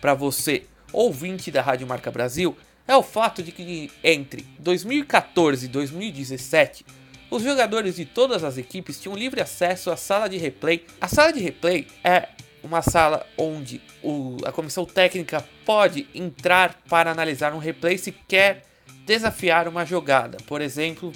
para 0.00 0.14
você, 0.14 0.64
ouvinte 0.90 1.50
da 1.50 1.60
Rádio 1.60 1.86
Marca 1.86 2.10
Brasil, 2.10 2.56
é 2.86 2.96
o 2.96 3.02
fato 3.02 3.42
de 3.42 3.52
que 3.52 3.90
entre 4.02 4.46
2014 4.58 5.66
e 5.66 5.68
2017 5.68 6.86
os 7.30 7.42
jogadores 7.42 7.96
de 7.96 8.06
todas 8.06 8.42
as 8.42 8.56
equipes 8.56 8.98
tinham 8.98 9.14
livre 9.14 9.42
acesso 9.42 9.90
à 9.90 9.96
sala 9.98 10.28
de 10.28 10.38
replay. 10.38 10.86
A 10.98 11.08
sala 11.08 11.30
de 11.30 11.40
replay 11.40 11.86
é 12.02 12.28
uma 12.62 12.80
sala 12.80 13.26
onde 13.36 13.82
o, 14.02 14.38
a 14.46 14.52
comissão 14.52 14.86
técnica 14.86 15.44
pode 15.66 16.08
entrar 16.14 16.80
para 16.88 17.10
analisar 17.10 17.52
um 17.52 17.58
replay 17.58 17.98
se 17.98 18.12
quer 18.12 18.67
desafiar 19.08 19.66
uma 19.66 19.86
jogada. 19.86 20.36
Por 20.46 20.60
exemplo, 20.60 21.10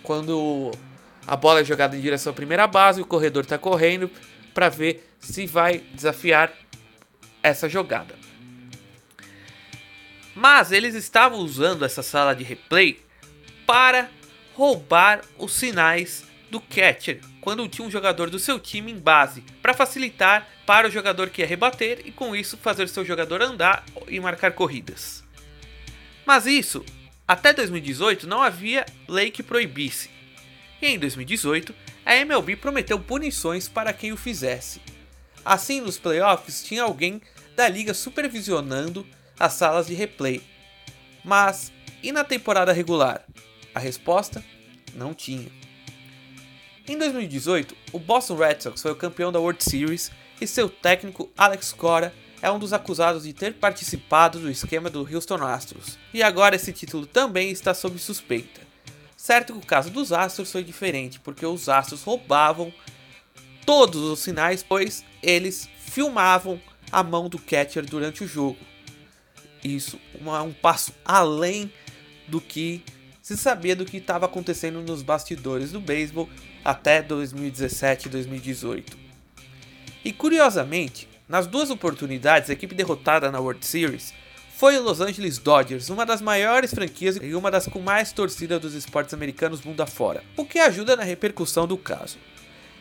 quando 0.00 0.70
a 1.26 1.34
bola 1.34 1.60
é 1.60 1.64
jogada 1.64 1.96
em 1.96 2.00
direção 2.00 2.30
à 2.30 2.34
primeira 2.34 2.68
base, 2.68 3.02
o 3.02 3.04
corredor 3.04 3.42
está 3.42 3.58
correndo 3.58 4.08
para 4.54 4.68
ver 4.68 5.12
se 5.18 5.44
vai 5.44 5.78
desafiar 5.92 6.52
essa 7.42 7.68
jogada. 7.68 8.14
Mas 10.36 10.70
eles 10.70 10.94
estavam 10.94 11.40
usando 11.40 11.84
essa 11.84 12.00
sala 12.00 12.32
de 12.32 12.44
replay 12.44 13.00
para 13.66 14.08
roubar 14.54 15.22
os 15.36 15.52
sinais 15.52 16.24
do 16.48 16.60
catcher 16.60 17.20
quando 17.40 17.66
tinha 17.68 17.86
um 17.86 17.90
jogador 17.90 18.30
do 18.30 18.38
seu 18.38 18.60
time 18.60 18.92
em 18.92 18.98
base, 18.98 19.42
para 19.60 19.74
facilitar 19.74 20.48
para 20.64 20.86
o 20.86 20.90
jogador 20.90 21.28
que 21.28 21.42
ia 21.42 21.46
rebater 21.46 22.02
e 22.04 22.12
com 22.12 22.36
isso 22.36 22.56
fazer 22.56 22.88
seu 22.88 23.04
jogador 23.04 23.42
andar 23.42 23.84
e 24.06 24.20
marcar 24.20 24.52
corridas. 24.52 25.24
Mas 26.24 26.46
isso, 26.46 26.84
até 27.32 27.50
2018 27.54 28.26
não 28.26 28.42
havia 28.42 28.84
lei 29.08 29.30
que 29.30 29.42
proibisse. 29.42 30.10
E 30.82 30.86
em 30.86 30.98
2018, 30.98 31.74
a 32.04 32.14
MLB 32.14 32.56
prometeu 32.56 33.00
punições 33.00 33.70
para 33.70 33.90
quem 33.94 34.12
o 34.12 34.18
fizesse. 34.18 34.82
Assim, 35.42 35.80
nos 35.80 35.96
playoffs 35.96 36.62
tinha 36.62 36.82
alguém 36.82 37.22
da 37.56 37.66
liga 37.66 37.94
supervisionando 37.94 39.06
as 39.40 39.54
salas 39.54 39.86
de 39.86 39.94
replay. 39.94 40.42
Mas 41.24 41.72
e 42.02 42.12
na 42.12 42.22
temporada 42.22 42.70
regular? 42.70 43.24
A 43.74 43.78
resposta: 43.78 44.44
não 44.92 45.14
tinha. 45.14 45.50
Em 46.86 46.98
2018, 46.98 47.74
o 47.92 47.98
Boston 47.98 48.36
Red 48.36 48.60
Sox 48.60 48.82
foi 48.82 48.92
o 48.92 48.96
campeão 48.96 49.32
da 49.32 49.40
World 49.40 49.64
Series 49.64 50.12
e 50.38 50.46
seu 50.46 50.68
técnico 50.68 51.32
Alex 51.34 51.72
Cora 51.72 52.12
é 52.42 52.50
um 52.50 52.58
dos 52.58 52.72
acusados 52.72 53.22
de 53.22 53.32
ter 53.32 53.54
participado 53.54 54.40
do 54.40 54.50
esquema 54.50 54.90
do 54.90 55.08
Houston 55.08 55.44
Astros. 55.44 55.96
E 56.12 56.24
agora 56.24 56.56
esse 56.56 56.72
título 56.72 57.06
também 57.06 57.52
está 57.52 57.72
sob 57.72 57.96
suspeita. 58.00 58.60
Certo 59.16 59.52
que 59.52 59.60
o 59.60 59.66
caso 59.66 59.88
dos 59.90 60.12
Astros 60.12 60.50
foi 60.50 60.64
diferente, 60.64 61.20
porque 61.20 61.46
os 61.46 61.68
Astros 61.68 62.02
roubavam 62.02 62.74
todos 63.64 64.02
os 64.02 64.18
sinais, 64.18 64.64
pois 64.64 65.04
eles 65.22 65.68
filmavam 65.78 66.60
a 66.90 67.04
mão 67.04 67.28
do 67.28 67.38
catcher 67.38 67.86
durante 67.86 68.24
o 68.24 68.26
jogo. 68.26 68.58
Isso 69.62 70.00
um 70.20 70.52
passo 70.52 70.92
além 71.04 71.72
do 72.26 72.40
que 72.40 72.82
se 73.22 73.36
sabia 73.36 73.76
do 73.76 73.84
que 73.84 73.98
estava 73.98 74.26
acontecendo 74.26 74.82
nos 74.82 75.02
bastidores 75.02 75.70
do 75.70 75.80
beisebol 75.80 76.28
até 76.64 77.00
2017 77.00 78.06
e 78.06 78.10
2018. 78.10 78.98
E 80.04 80.12
curiosamente, 80.12 81.08
nas 81.32 81.46
duas 81.46 81.70
oportunidades, 81.70 82.50
a 82.50 82.52
equipe 82.52 82.74
derrotada 82.74 83.30
na 83.30 83.40
World 83.40 83.64
Series 83.64 84.12
foi 84.54 84.76
o 84.76 84.82
Los 84.82 85.00
Angeles 85.00 85.38
Dodgers, 85.38 85.88
uma 85.88 86.04
das 86.04 86.20
maiores 86.20 86.74
franquias 86.74 87.18
e 87.22 87.34
uma 87.34 87.50
das 87.50 87.66
com 87.66 87.80
mais 87.80 88.12
torcida 88.12 88.60
dos 88.60 88.74
esportes 88.74 89.14
americanos 89.14 89.62
mundo 89.62 89.80
afora, 89.80 90.22
o 90.36 90.44
que 90.44 90.58
ajuda 90.58 90.94
na 90.94 91.02
repercussão 91.02 91.66
do 91.66 91.78
caso. 91.78 92.18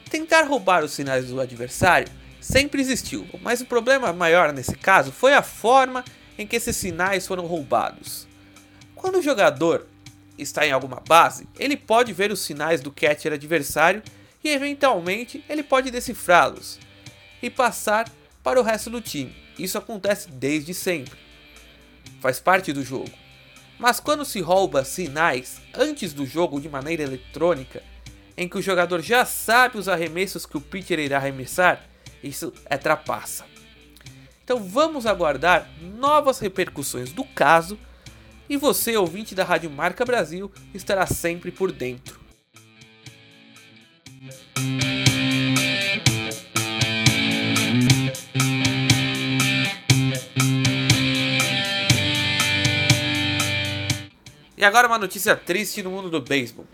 Tentar 0.09 0.41
roubar 0.41 0.83
os 0.83 0.91
sinais 0.91 1.27
do 1.27 1.39
adversário 1.39 2.11
sempre 2.41 2.81
existiu, 2.81 3.25
mas 3.41 3.61
o 3.61 3.65
problema 3.65 4.11
maior 4.11 4.51
nesse 4.51 4.75
caso 4.75 5.13
foi 5.13 5.33
a 5.33 5.41
forma 5.41 6.03
em 6.37 6.45
que 6.45 6.57
esses 6.57 6.75
sinais 6.75 7.25
foram 7.25 7.45
roubados. 7.45 8.27
Quando 8.93 9.19
o 9.19 9.23
jogador 9.23 9.87
está 10.37 10.67
em 10.67 10.73
alguma 10.73 11.01
base, 11.07 11.47
ele 11.57 11.77
pode 11.77 12.11
ver 12.11 12.33
os 12.33 12.41
sinais 12.41 12.81
do 12.81 12.91
catcher 12.91 13.31
adversário 13.31 14.03
e 14.43 14.49
eventualmente 14.49 15.41
ele 15.47 15.63
pode 15.63 15.89
decifrá-los 15.89 16.77
e 17.41 17.49
passar 17.49 18.11
para 18.43 18.59
o 18.59 18.63
resto 18.63 18.89
do 18.89 19.01
time. 19.01 19.35
Isso 19.57 19.77
acontece 19.77 20.29
desde 20.29 20.73
sempre. 20.73 21.17
Faz 22.19 22.39
parte 22.39 22.73
do 22.73 22.83
jogo. 22.83 23.11
Mas 23.77 23.99
quando 23.99 24.23
se 24.23 24.39
rouba 24.41 24.83
sinais 24.83 25.59
antes 25.73 26.13
do 26.13 26.25
jogo 26.25 26.61
de 26.61 26.69
maneira 26.69 27.03
eletrônica, 27.03 27.81
em 28.37 28.47
que 28.47 28.57
o 28.57 28.61
jogador 28.61 29.01
já 29.01 29.25
sabe 29.25 29.77
os 29.77 29.89
arremessos 29.89 30.45
que 30.45 30.57
o 30.57 30.61
pitcher 30.61 30.99
irá 30.99 31.17
arremessar, 31.17 31.83
isso 32.23 32.53
é 32.65 32.77
trapaça. 32.77 33.45
Então 34.43 34.63
vamos 34.63 35.05
aguardar 35.05 35.69
novas 35.81 36.39
repercussões 36.39 37.11
do 37.11 37.23
caso 37.23 37.77
e 38.49 38.57
você, 38.57 38.97
ouvinte 38.97 39.33
da 39.33 39.43
Rádio 39.43 39.69
Marca 39.69 40.03
Brasil, 40.03 40.51
estará 40.73 41.07
sempre 41.07 41.51
por 41.51 41.71
dentro. 41.71 42.19
E 54.61 54.63
agora 54.63 54.87
uma 54.87 54.99
notícia 54.99 55.35
triste 55.35 55.81
no 55.81 55.89
mundo 55.89 56.07
do 56.07 56.21
beisebol. 56.21 56.67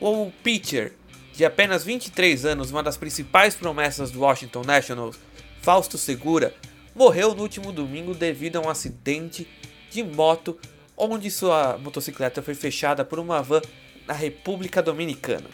O 0.00 0.32
pitcher 0.42 0.94
de 1.32 1.44
apenas 1.44 1.84
23 1.84 2.44
anos, 2.44 2.72
uma 2.72 2.82
das 2.82 2.96
principais 2.96 3.54
promessas 3.54 4.10
do 4.10 4.18
Washington 4.18 4.64
Nationals, 4.64 5.16
Fausto 5.62 5.96
Segura, 5.96 6.52
morreu 6.96 7.36
no 7.36 7.42
último 7.42 7.70
domingo 7.70 8.14
devido 8.14 8.56
a 8.56 8.60
um 8.62 8.68
acidente 8.68 9.46
de 9.92 10.02
moto 10.02 10.58
onde 10.96 11.30
sua 11.30 11.78
motocicleta 11.78 12.42
foi 12.42 12.56
fechada 12.56 13.04
por 13.04 13.20
uma 13.20 13.40
van 13.44 13.62
na 14.04 14.14
República 14.14 14.82
Dominicana. 14.82 15.48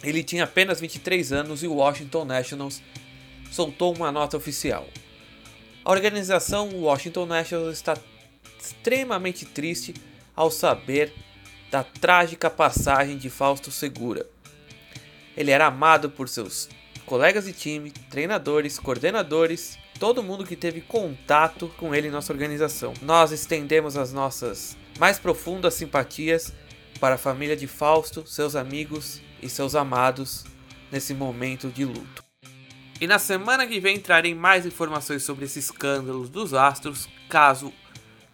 Ele 0.00 0.22
tinha 0.22 0.44
apenas 0.44 0.80
23 0.80 1.32
anos 1.32 1.64
e 1.64 1.66
o 1.66 1.74
Washington 1.74 2.24
Nationals 2.24 2.80
soltou 3.50 3.96
uma 3.96 4.12
nota 4.12 4.36
oficial. 4.36 4.86
A 5.84 5.90
organização 5.90 6.68
Washington 6.72 7.26
Nationals 7.26 7.74
está 7.74 7.96
extremamente 8.60 9.44
triste 9.44 9.92
ao 10.40 10.50
saber 10.50 11.12
da 11.70 11.84
trágica 11.84 12.48
passagem 12.48 13.18
de 13.18 13.28
Fausto 13.28 13.70
Segura. 13.70 14.26
Ele 15.36 15.50
era 15.50 15.66
amado 15.66 16.08
por 16.08 16.30
seus 16.30 16.66
colegas 17.04 17.44
de 17.44 17.52
time, 17.52 17.90
treinadores, 17.90 18.78
coordenadores 18.78 19.78
todo 19.98 20.22
mundo 20.22 20.46
que 20.46 20.56
teve 20.56 20.80
contato 20.80 21.70
com 21.76 21.94
ele 21.94 22.08
em 22.08 22.10
nossa 22.10 22.32
organização. 22.32 22.94
Nós 23.02 23.32
estendemos 23.32 23.98
as 23.98 24.14
nossas 24.14 24.78
mais 24.98 25.18
profundas 25.18 25.74
simpatias 25.74 26.54
para 26.98 27.16
a 27.16 27.18
família 27.18 27.54
de 27.54 27.66
Fausto, 27.66 28.26
seus 28.26 28.56
amigos 28.56 29.20
e 29.42 29.48
seus 29.48 29.74
amados 29.74 30.46
nesse 30.90 31.12
momento 31.12 31.68
de 31.68 31.84
luto. 31.84 32.24
E 32.98 33.06
na 33.06 33.18
semana 33.18 33.66
que 33.66 33.78
vem 33.78 34.00
trarei 34.00 34.34
mais 34.34 34.64
informações 34.64 35.22
sobre 35.22 35.44
esse 35.44 35.58
escândalo 35.58 36.26
dos 36.26 36.54
Astros, 36.54 37.06
caso 37.28 37.70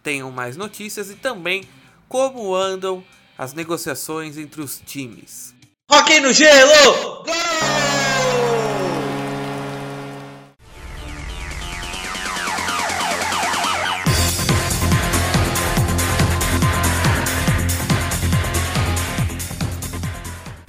tenham 0.01 0.31
mais 0.31 0.55
notícias 0.55 1.09
e 1.11 1.15
também 1.15 1.65
como 2.07 2.55
andam 2.55 3.03
as 3.37 3.53
negociações 3.53 4.37
entre 4.37 4.61
os 4.61 4.81
times. 4.85 5.53
Rock 5.89 6.19
no 6.19 6.33
gelo! 6.33 7.23
Gol! 7.23 7.27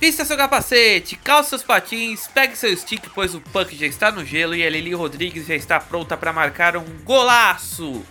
Vista 0.00 0.24
seu 0.24 0.36
capacete, 0.36 1.16
calça 1.16 1.50
seus 1.50 1.64
patins, 1.64 2.28
pegue 2.28 2.56
seu 2.56 2.74
stick, 2.76 3.10
pois 3.14 3.34
o 3.34 3.40
puck 3.40 3.76
já 3.76 3.86
está 3.86 4.12
no 4.12 4.24
gelo 4.24 4.54
e 4.54 4.64
a 4.64 4.70
Lili 4.70 4.94
Rodrigues 4.94 5.46
já 5.46 5.56
está 5.56 5.80
pronta 5.80 6.16
para 6.16 6.32
marcar 6.32 6.76
um 6.76 6.84
golaço 7.04 8.04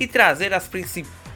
e 0.00 0.06
trazer 0.06 0.52
as 0.52 0.66
principais 0.66 1.27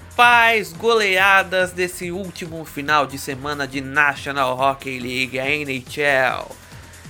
goleadas 0.78 1.72
desse 1.72 2.12
último 2.12 2.64
final 2.64 3.06
de 3.06 3.18
semana 3.18 3.66
de 3.66 3.80
National 3.80 4.58
Hockey 4.58 4.98
League, 4.98 5.38
a 5.38 5.48
NHL. 5.48 6.50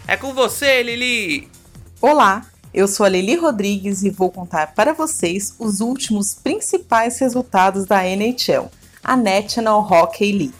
É 0.07 0.17
com 0.17 0.33
você, 0.33 0.83
Lili! 0.83 1.51
Olá, 2.01 2.47
eu 2.73 2.87
sou 2.87 3.05
a 3.05 3.09
Lili 3.09 3.35
Rodrigues 3.37 4.03
e 4.03 4.11
vou 4.11 4.31
contar 4.31 4.75
para 4.75 4.93
vocês 4.93 5.55
os 5.59 5.81
últimos 5.81 6.35
principais 6.35 7.19
resultados 7.19 7.87
da 7.87 8.07
NHL, 8.07 8.71
a 9.03 9.17
National 9.17 9.81
Hockey 9.81 10.33
League. 10.33 10.55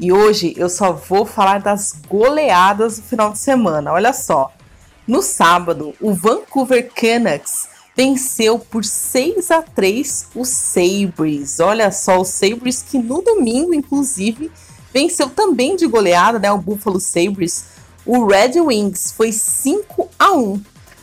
E 0.00 0.12
hoje 0.12 0.54
eu 0.56 0.68
só 0.68 0.92
vou 0.92 1.24
falar 1.24 1.60
das 1.60 1.92
goleadas 2.08 2.98
do 2.98 3.02
final 3.02 3.32
de 3.32 3.38
semana. 3.38 3.92
Olha 3.92 4.12
só. 4.12 4.52
No 5.06 5.22
sábado, 5.22 5.94
o 6.00 6.12
Vancouver 6.12 6.90
Canucks 6.92 7.68
venceu 7.96 8.58
por 8.58 8.84
6 8.84 9.50
a 9.50 9.62
3 9.62 10.26
o 10.34 10.44
Sabres. 10.44 11.58
Olha 11.58 11.90
só, 11.90 12.20
o 12.20 12.24
Sabres 12.24 12.82
que 12.82 12.98
no 12.98 13.22
domingo, 13.22 13.72
inclusive, 13.72 14.50
venceu 14.92 15.30
também 15.30 15.74
de 15.74 15.86
goleada, 15.86 16.38
né, 16.38 16.52
o 16.52 16.58
Buffalo 16.58 17.00
Sabres. 17.00 17.64
O 18.04 18.26
Red 18.26 18.60
Wings 18.60 19.12
foi 19.12 19.32
5 19.32 20.08
a 20.18 20.32
1. 20.32 20.60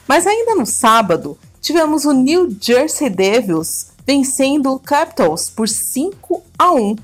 Mas 0.08 0.28
ainda 0.28 0.56
no 0.56 0.66
sábado, 0.66 1.38
tivemos 1.60 2.06
o 2.06 2.12
New 2.14 2.56
Jersey 2.62 3.10
Devils 3.10 3.88
vencendo 4.06 4.72
o 4.72 4.80
Capitals 4.80 5.50
por 5.50 5.68
5 5.68 6.44
a 6.58 6.72
1. 6.74 6.96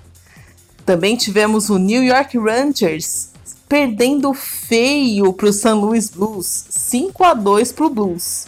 Também 0.86 1.15
tivemos 1.15 1.69
o 1.69 1.78
New 1.78 2.04
York 2.04 2.38
Rangers 2.38 3.30
perdendo 3.67 4.34
feio 4.34 5.32
para 5.32 5.47
o 5.47 5.54
St. 5.54 5.69
Louis 5.73 6.10
Blues, 6.10 6.65
5 6.69 7.23
a 7.23 7.34
2 7.34 7.71
para 7.71 7.86
o 7.86 7.89
Blues. 7.89 8.47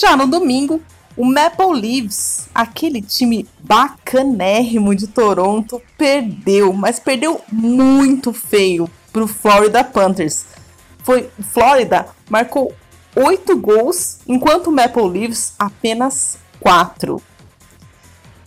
Já 0.00 0.16
no 0.16 0.26
domingo, 0.26 0.80
o 1.14 1.26
Maple 1.26 1.78
Leafs, 1.78 2.48
aquele 2.54 3.02
time 3.02 3.46
bacanérrimo 3.58 4.94
de 4.94 5.06
Toronto, 5.06 5.82
perdeu, 5.98 6.72
mas 6.72 6.98
perdeu 6.98 7.38
muito 7.52 8.32
feio 8.32 8.90
para 9.12 9.22
o 9.22 9.28
Florida 9.28 9.84
Panthers. 9.84 10.46
Foi 11.04 11.28
Florida 11.52 12.06
marcou 12.30 12.74
8 13.14 13.54
gols, 13.58 14.20
enquanto 14.26 14.68
o 14.68 14.72
Maple 14.72 15.06
Leafs 15.06 15.52
apenas 15.58 16.38
4. 16.60 17.22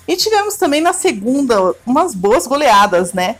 E 0.07 0.15
tivemos 0.15 0.55
também 0.55 0.81
na 0.81 0.91
segunda 0.91 1.75
umas 1.85 2.15
boas 2.15 2.47
goleadas, 2.47 3.13
né? 3.13 3.35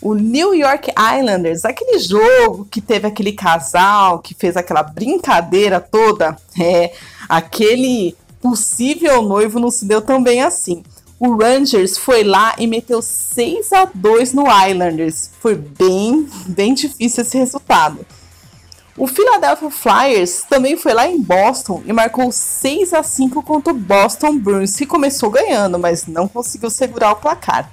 O 0.00 0.14
New 0.14 0.54
York 0.54 0.92
Islanders, 0.92 1.64
aquele 1.64 1.98
jogo 1.98 2.66
que 2.70 2.80
teve 2.80 3.06
aquele 3.08 3.32
casal 3.32 4.20
que 4.20 4.32
fez 4.32 4.56
aquela 4.56 4.82
brincadeira 4.82 5.80
toda, 5.80 6.36
é, 6.58 6.92
aquele 7.28 8.16
possível 8.40 9.22
noivo 9.22 9.58
não 9.58 9.70
se 9.70 9.84
deu 9.84 10.00
tão 10.00 10.22
bem 10.22 10.42
assim. 10.42 10.84
O 11.18 11.36
Rangers 11.36 11.98
foi 11.98 12.22
lá 12.22 12.54
e 12.58 12.66
meteu 12.68 13.02
6 13.02 13.72
a 13.72 13.88
2 13.92 14.34
no 14.34 14.44
Islanders. 14.44 15.30
Foi 15.40 15.56
bem, 15.56 16.28
bem 16.46 16.74
difícil 16.74 17.22
esse 17.22 17.36
resultado. 17.36 18.06
O 18.96 19.06
Philadelphia 19.06 19.70
Flyers 19.70 20.44
também 20.48 20.76
foi 20.76 20.92
lá 20.94 21.08
em 21.08 21.20
Boston 21.20 21.82
e 21.84 21.92
marcou 21.92 22.30
6 22.30 22.94
a 22.94 23.02
5 23.02 23.42
contra 23.42 23.72
o 23.72 23.76
Boston 23.76 24.38
Bruins, 24.38 24.76
que 24.76 24.86
começou 24.86 25.30
ganhando, 25.30 25.78
mas 25.78 26.06
não 26.06 26.28
conseguiu 26.28 26.70
segurar 26.70 27.12
o 27.12 27.16
placar. 27.16 27.70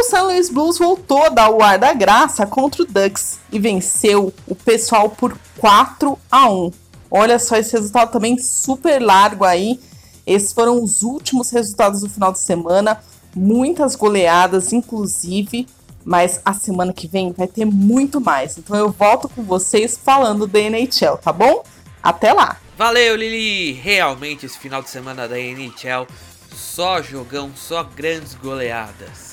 O. 0.00 0.22
Louis 0.22 0.48
Blues 0.48 0.78
voltou 0.78 1.24
a 1.24 1.28
dar 1.28 1.50
o 1.50 1.60
ar 1.60 1.76
da 1.76 1.92
graça 1.92 2.46
contra 2.46 2.82
o 2.82 2.86
Ducks 2.86 3.40
e 3.50 3.58
venceu 3.58 4.32
o 4.46 4.54
pessoal 4.54 5.10
por 5.10 5.36
4 5.58 6.16
a 6.30 6.48
1. 6.48 6.72
Olha 7.10 7.38
só 7.38 7.56
esse 7.56 7.72
resultado 7.72 8.12
também 8.12 8.38
super 8.38 9.02
largo 9.02 9.44
aí. 9.44 9.80
Esses 10.24 10.52
foram 10.52 10.82
os 10.82 11.02
últimos 11.02 11.50
resultados 11.50 12.02
do 12.02 12.08
final 12.08 12.30
de 12.32 12.38
semana, 12.38 13.02
muitas 13.34 13.96
goleadas, 13.96 14.72
inclusive 14.72 15.66
mas 16.04 16.40
a 16.42 16.54
semana 16.54 16.90
que 16.90 17.06
vem 17.06 17.32
vai 17.32 17.46
ter 17.46 17.66
muito 17.66 18.18
mais. 18.18 18.56
Então 18.56 18.74
eu 18.74 18.90
volto 18.90 19.28
com 19.28 19.42
vocês 19.42 19.98
falando 20.02 20.46
da 20.46 20.58
NHL, 20.58 21.18
tá 21.20 21.30
bom? 21.30 21.62
Até 22.02 22.32
lá! 22.32 22.56
Valeu, 22.78 23.14
Lili! 23.14 23.72
Realmente 23.72 24.46
esse 24.46 24.58
final 24.58 24.80
de 24.80 24.88
semana 24.88 25.28
da 25.28 25.38
NHL 25.38 26.06
só 26.54 27.02
jogão, 27.02 27.50
só 27.54 27.82
grandes 27.84 28.34
goleadas. 28.34 29.27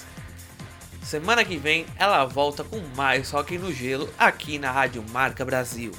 Semana 1.15 1.45
que 1.45 1.56
vem 1.56 1.86
ela 1.97 2.25
volta 2.25 2.62
com 2.62 2.78
mais 2.93 3.34
hockey 3.34 3.58
no 3.58 3.71
gelo 3.71 4.13
aqui 4.19 4.60
na 4.60 4.69
Rádio 4.69 5.01
Marca 5.12 5.45
Brasil. 5.45 5.93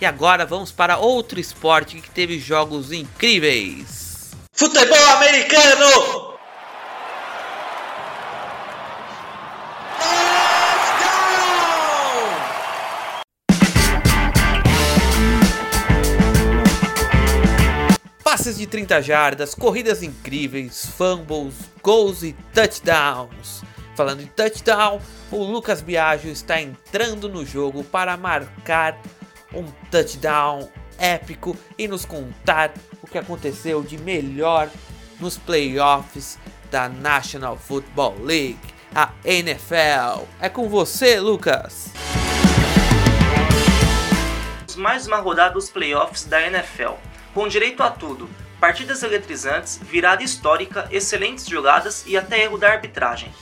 E 0.00 0.06
agora 0.06 0.46
vamos 0.46 0.72
para 0.72 0.96
outro 0.96 1.38
esporte 1.38 2.00
que 2.00 2.08
teve 2.08 2.38
jogos 2.38 2.90
incríveis. 2.90 4.30
Futebol 4.54 5.06
americano! 5.16 6.32
passes 18.24 18.56
de 18.56 18.66
30 18.66 19.02
jardas, 19.02 19.54
corridas 19.54 20.02
incríveis, 20.02 20.86
fumbles, 20.86 21.54
gols 21.82 22.22
e 22.22 22.34
touchdowns. 22.54 23.62
Falando 23.94 24.22
em 24.22 24.26
touchdown, 24.26 25.00
o 25.30 25.44
Lucas 25.44 25.80
Biagio 25.80 26.30
está 26.30 26.60
entrando 26.60 27.28
no 27.28 27.46
jogo 27.46 27.84
para 27.84 28.16
marcar 28.16 29.00
um 29.52 29.64
touchdown 29.88 30.68
épico 30.98 31.56
e 31.78 31.86
nos 31.86 32.04
contar 32.04 32.72
o 33.00 33.06
que 33.06 33.18
aconteceu 33.18 33.82
de 33.82 33.96
melhor 33.98 34.68
nos 35.20 35.38
playoffs 35.38 36.38
da 36.72 36.88
National 36.88 37.56
Football 37.56 38.16
League, 38.20 38.58
a 38.92 39.12
NFL. 39.24 40.24
É 40.40 40.48
com 40.48 40.68
você, 40.68 41.20
Lucas. 41.20 41.92
Mais 44.76 45.06
uma 45.06 45.18
rodada 45.18 45.54
dos 45.54 45.70
playoffs 45.70 46.24
da 46.24 46.44
NFL 46.44 46.94
com 47.32 47.46
direito 47.46 47.80
a 47.82 47.90
tudo, 47.90 48.28
partidas 48.58 49.04
eletrizantes, 49.04 49.78
virada 49.82 50.22
histórica, 50.22 50.88
excelentes 50.90 51.46
jogadas 51.46 52.04
e 52.06 52.16
até 52.16 52.42
erro 52.42 52.58
da 52.58 52.72
arbitragem. 52.72 53.32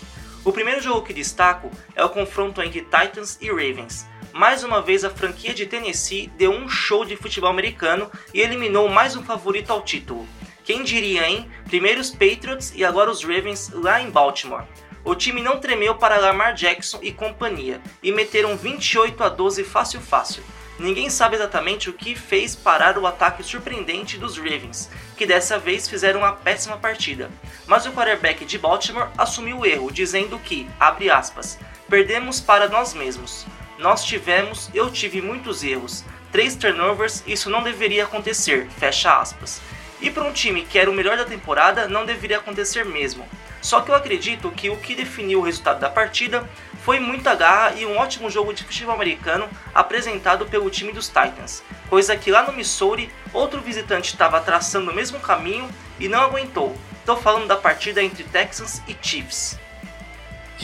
O 0.45 0.53
primeiro 0.53 0.81
jogo 0.81 1.07
que 1.07 1.15
destaco 1.15 1.71
é 1.95 2.05
o 2.05 2.09
confronto 2.09 2.61
entre 2.61 2.81
Titans 2.81 3.39
e 3.41 3.49
Ravens. 3.49 4.05
Mais 4.33 4.65
uma 4.65 4.83
vez 4.83 5.05
a 5.05 5.11
franquia 5.11 5.55
de 5.55 5.67
Tennessee 5.67 6.27
deu 6.37 6.51
um 6.51 6.69
show 6.69 7.05
de 7.05 7.17
futebol 7.17 7.49
americano 7.49 8.11
e 8.35 8.41
eliminou 8.41 8.89
mais 8.89 9.15
um 9.15 9.23
favorito 9.23 9.71
ao 9.71 9.83
título. 9.83 10.27
Quem 10.65 10.83
diria, 10.83 11.29
hein? 11.29 11.49
Primeiro 11.67 12.01
os 12.01 12.11
Patriots 12.11 12.73
e 12.75 12.85
agora 12.85 13.09
os 13.09 13.23
Ravens 13.23 13.71
lá 13.73 14.01
em 14.01 14.11
Baltimore. 14.11 14.65
O 15.05 15.15
time 15.15 15.41
não 15.41 15.61
tremeu 15.61 15.95
para 15.95 16.19
Lamar 16.19 16.55
Jackson 16.55 16.99
e 17.03 17.13
companhia 17.13 17.81
e 18.03 18.11
meteram 18.11 18.57
28 18.57 19.23
a 19.23 19.29
12 19.29 19.63
fácil 19.63 20.01
fácil. 20.01 20.43
Ninguém 20.79 21.11
sabe 21.11 21.37
exatamente 21.37 21.91
o 21.91 21.93
que 21.93 22.15
fez 22.15 22.57
parar 22.57 22.97
o 22.99 23.07
ataque 23.07 23.43
surpreendente 23.43 24.19
dos 24.19 24.37
Ravens, 24.39 24.91
que 25.17 25.27
dessa 25.27 25.59
vez 25.59 25.89
fizeram 25.89 26.21
uma 26.21 26.33
péssima 26.33 26.77
partida. 26.77 27.31
Mas 27.67 27.87
o 27.87 27.93
quarterback 27.93 28.45
de 28.45 28.59
Baltimore 28.59 29.09
assumiu 29.17 29.59
o 29.59 29.67
erro, 29.67 29.91
dizendo 29.93 30.39
que, 30.39 30.69
abre 30.81 31.11
aspas, 31.11 31.59
perdemos 31.89 32.41
para 32.41 32.69
nós 32.69 32.95
mesmos. 32.95 33.47
Nós 33.79 34.05
tivemos, 34.05 34.71
eu 34.75 34.91
tive 34.91 35.21
muitos 35.21 35.63
erros, 35.63 36.05
três 36.31 36.57
turnovers, 36.57 37.23
isso 37.27 37.51
não 37.51 37.63
deveria 37.63 38.05
acontecer, 38.05 38.67
fecha 38.79 39.21
aspas. 39.21 39.61
E 40.01 40.11
para 40.11 40.25
um 40.25 40.33
time 40.33 40.63
que 40.63 40.79
era 40.79 40.91
o 40.91 40.95
melhor 40.95 41.17
da 41.17 41.25
temporada, 41.25 41.87
não 41.87 42.05
deveria 42.05 42.39
acontecer 42.39 42.85
mesmo. 42.85 43.25
Só 43.61 43.81
que 43.81 43.91
eu 43.91 43.95
acredito 43.95 44.51
que 44.51 44.69
o 44.69 44.77
que 44.77 44.97
definiu 44.97 45.39
o 45.39 45.43
resultado 45.43 45.79
da 45.79 45.89
partida 45.89 46.49
foi 46.85 46.99
muita 46.99 47.35
garra 47.35 47.75
e 47.77 47.87
um 47.87 47.97
ótimo 47.97 48.29
jogo 48.29 48.53
de 48.53 48.65
futebol 48.65 48.95
americano 48.95 49.49
apresentado 49.75 50.47
pelo 50.47 50.71
time 50.71 50.93
dos 50.93 51.07
Titans, 51.07 51.63
coisa 51.89 52.17
que 52.17 52.31
lá 52.31 52.43
no 52.43 52.53
Missouri 52.53 53.13
outro 53.33 53.61
visitante 53.61 54.13
estava 54.13 54.41
traçando 54.41 54.91
o 54.91 54.95
mesmo 54.95 55.21
caminho 55.21 55.69
e 55.99 56.09
não 56.09 56.21
aguentou. 56.21 56.77
Estou 56.99 57.17
falando 57.17 57.47
da 57.47 57.57
partida 57.57 58.03
entre 58.03 58.25
Texans 58.25 58.83
e 58.89 58.97
Chiefs. 59.01 59.59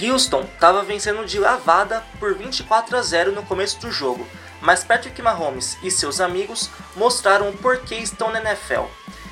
Houston 0.01 0.43
estava 0.43 0.83
vencendo 0.83 1.25
de 1.25 1.39
lavada 1.39 2.05
por 2.21 2.35
24 2.35 2.97
a 2.97 3.03
0 3.03 3.33
no 3.33 3.43
começo 3.43 3.81
do 3.81 3.91
jogo, 3.91 4.27
mas 4.61 4.85
Patrick 4.85 5.21
Mahomes 5.23 5.79
e 5.83 5.91
seus 5.91 6.21
amigos 6.21 6.71
mostraram 6.97 7.49
o 7.49 7.57
porquê 7.57 7.97
estão 7.97 8.31
na 8.31 8.41
NFL 8.41 8.85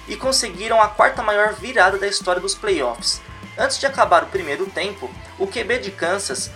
e 0.09 0.17
conseguiram 0.17 0.81
a 0.81 0.89
quarta 0.89 1.23
maior 1.23 1.53
virada 1.53 1.99
da 1.99 2.07
história 2.07 2.41
dos 2.41 2.55
playoffs, 2.55 3.21
Antes 3.59 3.79
de 3.79 3.87
acabar 3.87 4.23
o 4.23 4.27
primeiro 4.27 4.67
tempo, 4.67 5.11
o 5.39 5.47
QB 5.47 5.79
de 5.79 5.91
Kansas 5.91 6.51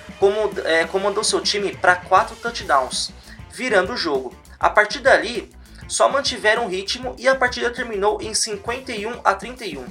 é, 0.64 0.84
comandou 0.84 1.24
seu 1.24 1.40
time 1.40 1.74
para 1.74 1.96
4 1.96 2.36
touchdowns, 2.36 3.10
virando 3.50 3.94
o 3.94 3.96
jogo. 3.96 4.36
A 4.58 4.68
partir 4.68 4.98
dali, 4.98 5.50
só 5.88 6.10
mantiveram 6.10 6.66
o 6.66 6.68
ritmo 6.68 7.16
e 7.18 7.26
a 7.26 7.34
partida 7.34 7.70
terminou 7.70 8.20
em 8.20 8.34
51 8.34 9.18
a 9.24 9.34
31. 9.34 9.86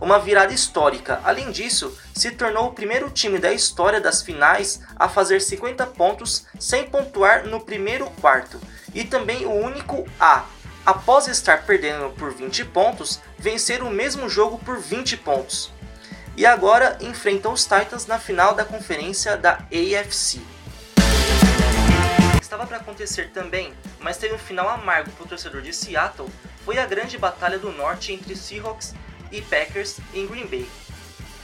Uma 0.00 0.20
virada 0.20 0.54
histórica. 0.54 1.20
Além 1.24 1.50
disso, 1.50 1.96
se 2.14 2.30
tornou 2.30 2.68
o 2.68 2.72
primeiro 2.72 3.10
time 3.10 3.40
da 3.40 3.52
história 3.52 4.00
das 4.00 4.22
finais 4.22 4.80
a 4.94 5.08
fazer 5.08 5.40
50 5.40 5.84
pontos 5.88 6.46
sem 6.60 6.84
pontuar 6.84 7.44
no 7.44 7.60
primeiro 7.60 8.08
quarto, 8.20 8.60
e 8.94 9.02
também 9.02 9.46
o 9.46 9.52
único 9.52 10.06
a, 10.18 10.44
após 10.86 11.26
estar 11.26 11.64
perdendo 11.66 12.10
por 12.10 12.32
20 12.32 12.64
pontos, 12.66 13.20
vencer 13.36 13.82
o 13.82 13.90
mesmo 13.90 14.28
jogo 14.28 14.58
por 14.58 14.78
20 14.78 15.16
pontos 15.16 15.72
e 16.36 16.46
agora 16.46 16.96
enfrentam 17.00 17.52
os 17.52 17.62
Titans 17.64 18.06
na 18.06 18.18
final 18.18 18.54
da 18.54 18.64
conferência 18.64 19.36
da 19.36 19.58
AFC. 19.70 20.40
Estava 22.40 22.66
para 22.66 22.78
acontecer 22.78 23.30
também, 23.30 23.72
mas 24.00 24.16
teve 24.16 24.34
um 24.34 24.38
final 24.38 24.68
amargo 24.68 25.10
para 25.12 25.24
o 25.24 25.28
torcedor 25.28 25.62
de 25.62 25.72
Seattle, 25.72 26.28
foi 26.64 26.78
a 26.78 26.86
grande 26.86 27.18
batalha 27.18 27.58
do 27.58 27.72
norte 27.72 28.12
entre 28.12 28.36
Seahawks 28.36 28.94
e 29.30 29.40
Packers 29.40 29.98
em 30.14 30.26
Green 30.26 30.46
Bay. 30.46 30.68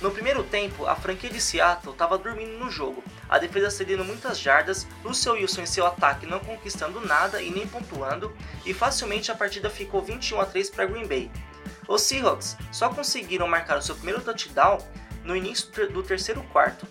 No 0.01 0.13
primeiro 0.13 0.45
tempo, 0.45 0.87
a 0.87 0.95
franquia 0.95 1.29
de 1.29 1.41
Seattle 1.41 1.93
estava 1.93 2.17
dormindo 2.17 2.57
no 2.57 2.71
jogo, 2.71 3.03
a 3.29 3.37
defesa 3.37 3.69
cedendo 3.69 4.05
muitas 4.05 4.39
jardas, 4.39 4.87
Russell 5.03 5.33
Wilson 5.33 5.63
em 5.63 5.67
seu 5.67 5.85
ataque 5.85 6.25
não 6.25 6.39
conquistando 6.39 7.01
nada 7.01 7.43
e 7.43 7.51
nem 7.51 7.67
pontuando, 7.67 8.33
e 8.65 8.73
facilmente 8.73 9.33
a 9.33 9.35
partida 9.35 9.69
ficou 9.69 10.01
21 10.01 10.41
a 10.41 10.47
3 10.47 10.71
para 10.71 10.87
Green 10.87 11.07
Bay. 11.07 11.29
Os 11.89 12.03
Seahawks 12.03 12.57
só 12.71 12.91
conseguiram 12.91 13.49
marcar 13.49 13.79
o 13.79 13.83
seu 13.83 13.95
primeiro 13.95 14.21
touchdown 14.21 14.79
no 15.25 15.35
início 15.35 15.71
do 15.91 16.03
terceiro 16.03 16.43
quarto. 16.53 16.87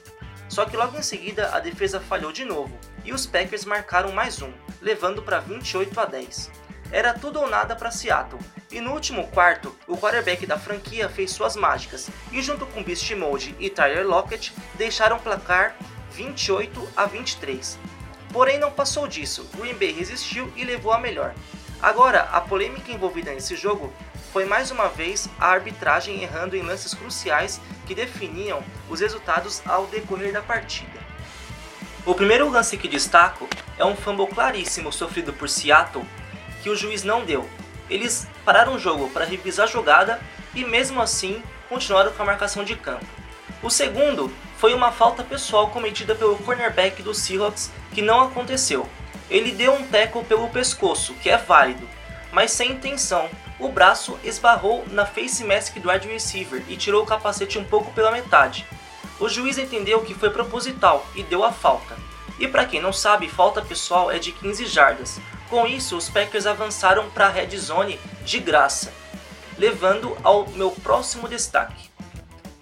Só 0.49 0.65
que 0.65 0.75
logo 0.75 0.97
em 0.97 1.03
seguida 1.03 1.49
a 1.55 1.59
defesa 1.59 1.99
falhou 1.99 2.31
de 2.31 2.43
novo 2.43 2.75
e 3.05 3.13
os 3.13 3.25
Packers 3.25 3.63
marcaram 3.63 4.11
mais 4.11 4.41
um, 4.41 4.51
levando 4.81 5.21
para 5.21 5.39
28 5.39 5.99
a 5.99 6.05
10. 6.05 6.51
Era 6.91 7.13
tudo 7.13 7.39
ou 7.39 7.49
nada 7.49 7.75
para 7.75 7.91
Seattle, 7.91 8.39
e 8.71 8.81
no 8.81 8.93
último 8.93 9.27
quarto, 9.27 9.75
o 9.87 9.97
quarterback 9.97 10.45
da 10.45 10.57
franquia 10.57 11.09
fez 11.09 11.31
suas 11.31 11.55
mágicas 11.55 12.09
e 12.31 12.41
junto 12.41 12.65
com 12.67 12.83
Beast 12.83 13.09
Mode 13.11 13.55
e 13.59 13.69
Tyler 13.69 14.07
Lockett 14.07 14.53
deixaram 14.75 15.17
o 15.17 15.19
placar 15.19 15.75
28 16.11 16.87
a 16.95 17.05
23. 17.05 17.77
Porém, 18.31 18.57
não 18.57 18.71
passou 18.71 19.07
disso. 19.07 19.49
Green 19.55 19.75
Bay 19.75 19.91
resistiu 19.91 20.51
e 20.55 20.63
levou 20.63 20.91
a 20.91 20.99
melhor. 20.99 21.33
Agora, 21.81 22.23
a 22.23 22.41
polêmica 22.41 22.91
envolvida 22.91 23.33
nesse 23.33 23.55
jogo 23.55 23.93
foi 24.37 24.45
mais 24.45 24.69
uma 24.69 24.87
vez 24.87 25.27
a 25.39 25.47
arbitragem 25.47 26.21
errando 26.21 26.55
em 26.55 26.61
lances 26.61 26.93
cruciais 26.93 27.59
que 27.87 27.95
definiam 27.95 28.63
os 28.87 28.99
resultados 28.99 29.63
ao 29.65 29.87
decorrer 29.87 30.31
da 30.31 30.43
partida. 30.43 30.99
O 32.05 32.13
primeiro 32.13 32.47
lance 32.47 32.77
que 32.77 32.87
destaco 32.87 33.49
é 33.79 33.83
um 33.83 33.95
fumble 33.95 34.27
claríssimo 34.27 34.93
sofrido 34.93 35.33
por 35.33 35.49
Seattle 35.49 36.05
que 36.61 36.69
o 36.69 36.75
juiz 36.75 37.03
não 37.03 37.25
deu. 37.25 37.49
Eles 37.89 38.27
pararam 38.45 38.75
o 38.75 38.79
jogo 38.79 39.09
para 39.09 39.25
revisar 39.25 39.65
a 39.65 39.71
jogada 39.71 40.21
e 40.53 40.63
mesmo 40.63 41.01
assim 41.01 41.41
continuaram 41.67 42.11
com 42.11 42.21
a 42.21 42.27
marcação 42.27 42.63
de 42.63 42.75
campo. 42.75 43.07
O 43.63 43.71
segundo 43.71 44.31
foi 44.57 44.75
uma 44.75 44.91
falta 44.91 45.23
pessoal 45.23 45.71
cometida 45.71 46.13
pelo 46.13 46.37
cornerback 46.37 47.01
do 47.01 47.11
Seahawks 47.11 47.71
que 47.91 48.03
não 48.03 48.21
aconteceu. 48.21 48.87
Ele 49.31 49.51
deu 49.51 49.73
um 49.73 49.87
teco 49.87 50.23
pelo 50.25 50.47
pescoço, 50.49 51.15
que 51.15 51.27
é 51.27 51.37
válido, 51.37 51.89
mas 52.31 52.51
sem 52.51 52.73
intenção. 52.73 53.27
O 53.59 53.69
braço 53.69 54.19
esbarrou 54.23 54.85
na 54.91 55.05
face 55.05 55.43
mask 55.43 55.77
do 55.77 55.89
wide 55.89 56.07
receiver 56.07 56.63
e 56.67 56.77
tirou 56.77 57.03
o 57.03 57.05
capacete 57.05 57.57
um 57.57 57.63
pouco 57.63 57.91
pela 57.91 58.11
metade. 58.11 58.65
O 59.19 59.27
juiz 59.27 59.57
entendeu 59.57 60.01
que 60.01 60.13
foi 60.13 60.29
proposital 60.29 61.05
e 61.15 61.23
deu 61.23 61.43
a 61.43 61.51
falta. 61.51 61.97
E 62.39 62.47
para 62.47 62.65
quem 62.65 62.79
não 62.79 62.93
sabe, 62.93 63.27
falta 63.27 63.61
pessoal 63.63 64.11
é 64.11 64.19
de 64.19 64.31
15 64.31 64.65
jardas. 64.67 65.19
Com 65.49 65.65
isso, 65.65 65.97
os 65.97 66.07
Packers 66.07 66.45
avançaram 66.45 67.09
para 67.09 67.25
a 67.25 67.29
red 67.29 67.57
zone 67.57 67.99
de 68.23 68.39
graça, 68.39 68.93
levando 69.57 70.15
ao 70.23 70.47
meu 70.49 70.69
próximo 70.69 71.27
destaque. 71.27 71.89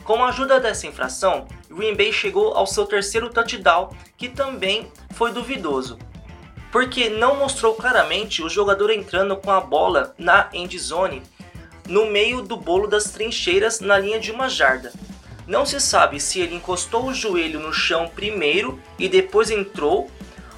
Com 0.06 0.24
a 0.24 0.30
ajuda 0.30 0.60
dessa 0.60 0.88
infração, 0.88 1.46
Green 1.70 1.96
Bay 1.96 2.14
chegou 2.14 2.54
ao 2.54 2.66
seu 2.66 2.86
terceiro 2.86 3.30
touchdown, 3.30 3.90
que 4.16 4.30
também 4.30 4.90
foi 5.14 5.32
duvidoso, 5.32 5.98
porque 6.76 7.10
não 7.10 7.38
mostrou 7.38 7.74
claramente 7.74 8.44
o 8.44 8.50
jogador 8.50 8.92
entrando 8.92 9.38
com 9.38 9.50
a 9.50 9.62
bola 9.62 10.14
na 10.18 10.50
end 10.52 10.78
zone 10.78 11.24
no 11.88 12.08
meio 12.08 12.42
do 12.42 12.58
bolo 12.58 12.86
das 12.86 13.12
trincheiras 13.12 13.80
na 13.80 13.98
linha 13.98 14.20
de 14.20 14.30
uma 14.30 14.50
jarda. 14.50 14.92
Não 15.48 15.66
se 15.66 15.80
sabe 15.80 16.20
se 16.20 16.42
ele 16.42 16.54
encostou 16.54 17.06
o 17.06 17.14
joelho 17.14 17.62
no 17.62 17.72
chão 17.72 18.10
primeiro 18.10 18.78
e 19.00 19.08
depois 19.08 19.50
entrou, 19.50 20.12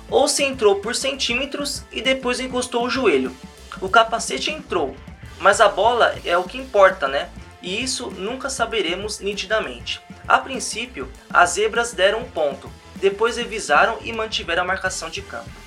ou 0.09 0.27
se 0.27 0.43
entrou 0.43 0.77
por 0.77 0.95
centímetros 0.95 1.83
e 1.91 2.01
depois 2.01 2.39
encostou 2.39 2.83
o 2.83 2.89
joelho. 2.89 3.31
O 3.79 3.87
capacete 3.87 4.49
entrou, 4.49 4.97
mas 5.39 5.61
a 5.61 5.69
bola 5.69 6.15
é 6.25 6.35
o 6.35 6.45
que 6.45 6.57
importa, 6.57 7.07
né? 7.07 7.29
E 7.61 7.83
isso 7.83 8.09
nunca 8.09 8.49
saberemos 8.49 9.19
nitidamente. 9.19 10.01
A 10.27 10.39
princípio, 10.39 11.11
as 11.29 11.51
zebras 11.51 11.93
deram 11.93 12.21
um 12.21 12.27
ponto, 12.31 12.71
depois 12.95 13.37
revisaram 13.37 13.99
e 14.01 14.11
mantiveram 14.11 14.63
a 14.63 14.65
marcação 14.65 15.11
de 15.11 15.21
campo. 15.21 15.66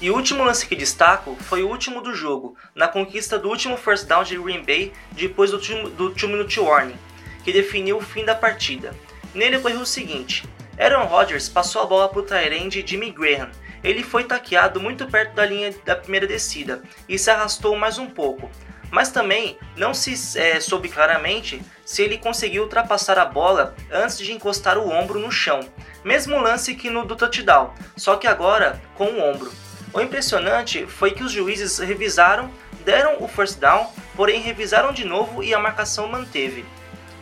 E 0.00 0.10
o 0.10 0.14
último 0.14 0.44
lance 0.44 0.66
que 0.66 0.74
destaco 0.74 1.36
foi 1.40 1.62
o 1.62 1.68
último 1.68 2.00
do 2.00 2.14
jogo, 2.14 2.56
na 2.74 2.88
conquista 2.88 3.38
do 3.38 3.48
último 3.48 3.76
first 3.76 4.06
down 4.06 4.24
de 4.24 4.36
Green 4.36 4.62
Bay 4.62 4.92
depois 5.12 5.50
do 5.50 5.58
2-minute 5.58 6.60
warning, 6.60 6.98
que 7.44 7.52
definiu 7.52 7.98
o 7.98 8.02
fim 8.02 8.24
da 8.24 8.34
partida. 8.34 8.94
Nele 9.34 9.56
ocorreu 9.56 9.80
o 9.80 9.86
seguinte: 9.86 10.44
Aaron 10.78 11.06
Rodgers 11.06 11.48
passou 11.48 11.82
a 11.82 11.86
bola 11.86 12.08
para 12.08 12.20
o 12.20 12.22
Tyrande 12.22 12.84
Jimmy 12.86 13.10
Graham. 13.10 13.50
Ele 13.82 14.02
foi 14.02 14.24
taqueado 14.24 14.80
muito 14.80 15.06
perto 15.06 15.34
da 15.34 15.44
linha 15.44 15.74
da 15.84 15.94
primeira 15.94 16.26
descida 16.26 16.82
e 17.08 17.18
se 17.18 17.30
arrastou 17.30 17.76
mais 17.76 17.98
um 17.98 18.06
pouco, 18.06 18.50
mas 18.90 19.10
também 19.10 19.58
não 19.76 19.92
se 19.92 20.38
é, 20.38 20.58
soube 20.58 20.88
claramente 20.88 21.60
se 21.84 22.02
ele 22.02 22.16
conseguiu 22.16 22.62
ultrapassar 22.62 23.18
a 23.18 23.26
bola 23.26 23.74
antes 23.92 24.18
de 24.18 24.32
encostar 24.32 24.78
o 24.78 24.88
ombro 24.88 25.20
no 25.20 25.30
chão. 25.30 25.60
Mesmo 26.02 26.40
lance 26.40 26.74
que 26.74 26.88
no 26.88 27.04
do 27.04 27.14
touchdown, 27.14 27.74
só 27.96 28.16
que 28.16 28.26
agora 28.26 28.80
com 28.94 29.06
o 29.06 29.20
ombro. 29.20 29.52
O 29.94 30.00
impressionante 30.00 30.86
foi 30.86 31.12
que 31.12 31.22
os 31.22 31.30
juízes 31.30 31.78
revisaram, 31.78 32.50
deram 32.84 33.22
o 33.22 33.28
first 33.28 33.60
down, 33.60 33.86
porém 34.16 34.40
revisaram 34.40 34.92
de 34.92 35.04
novo 35.04 35.40
e 35.40 35.54
a 35.54 35.58
marcação 35.60 36.08
manteve. 36.08 36.64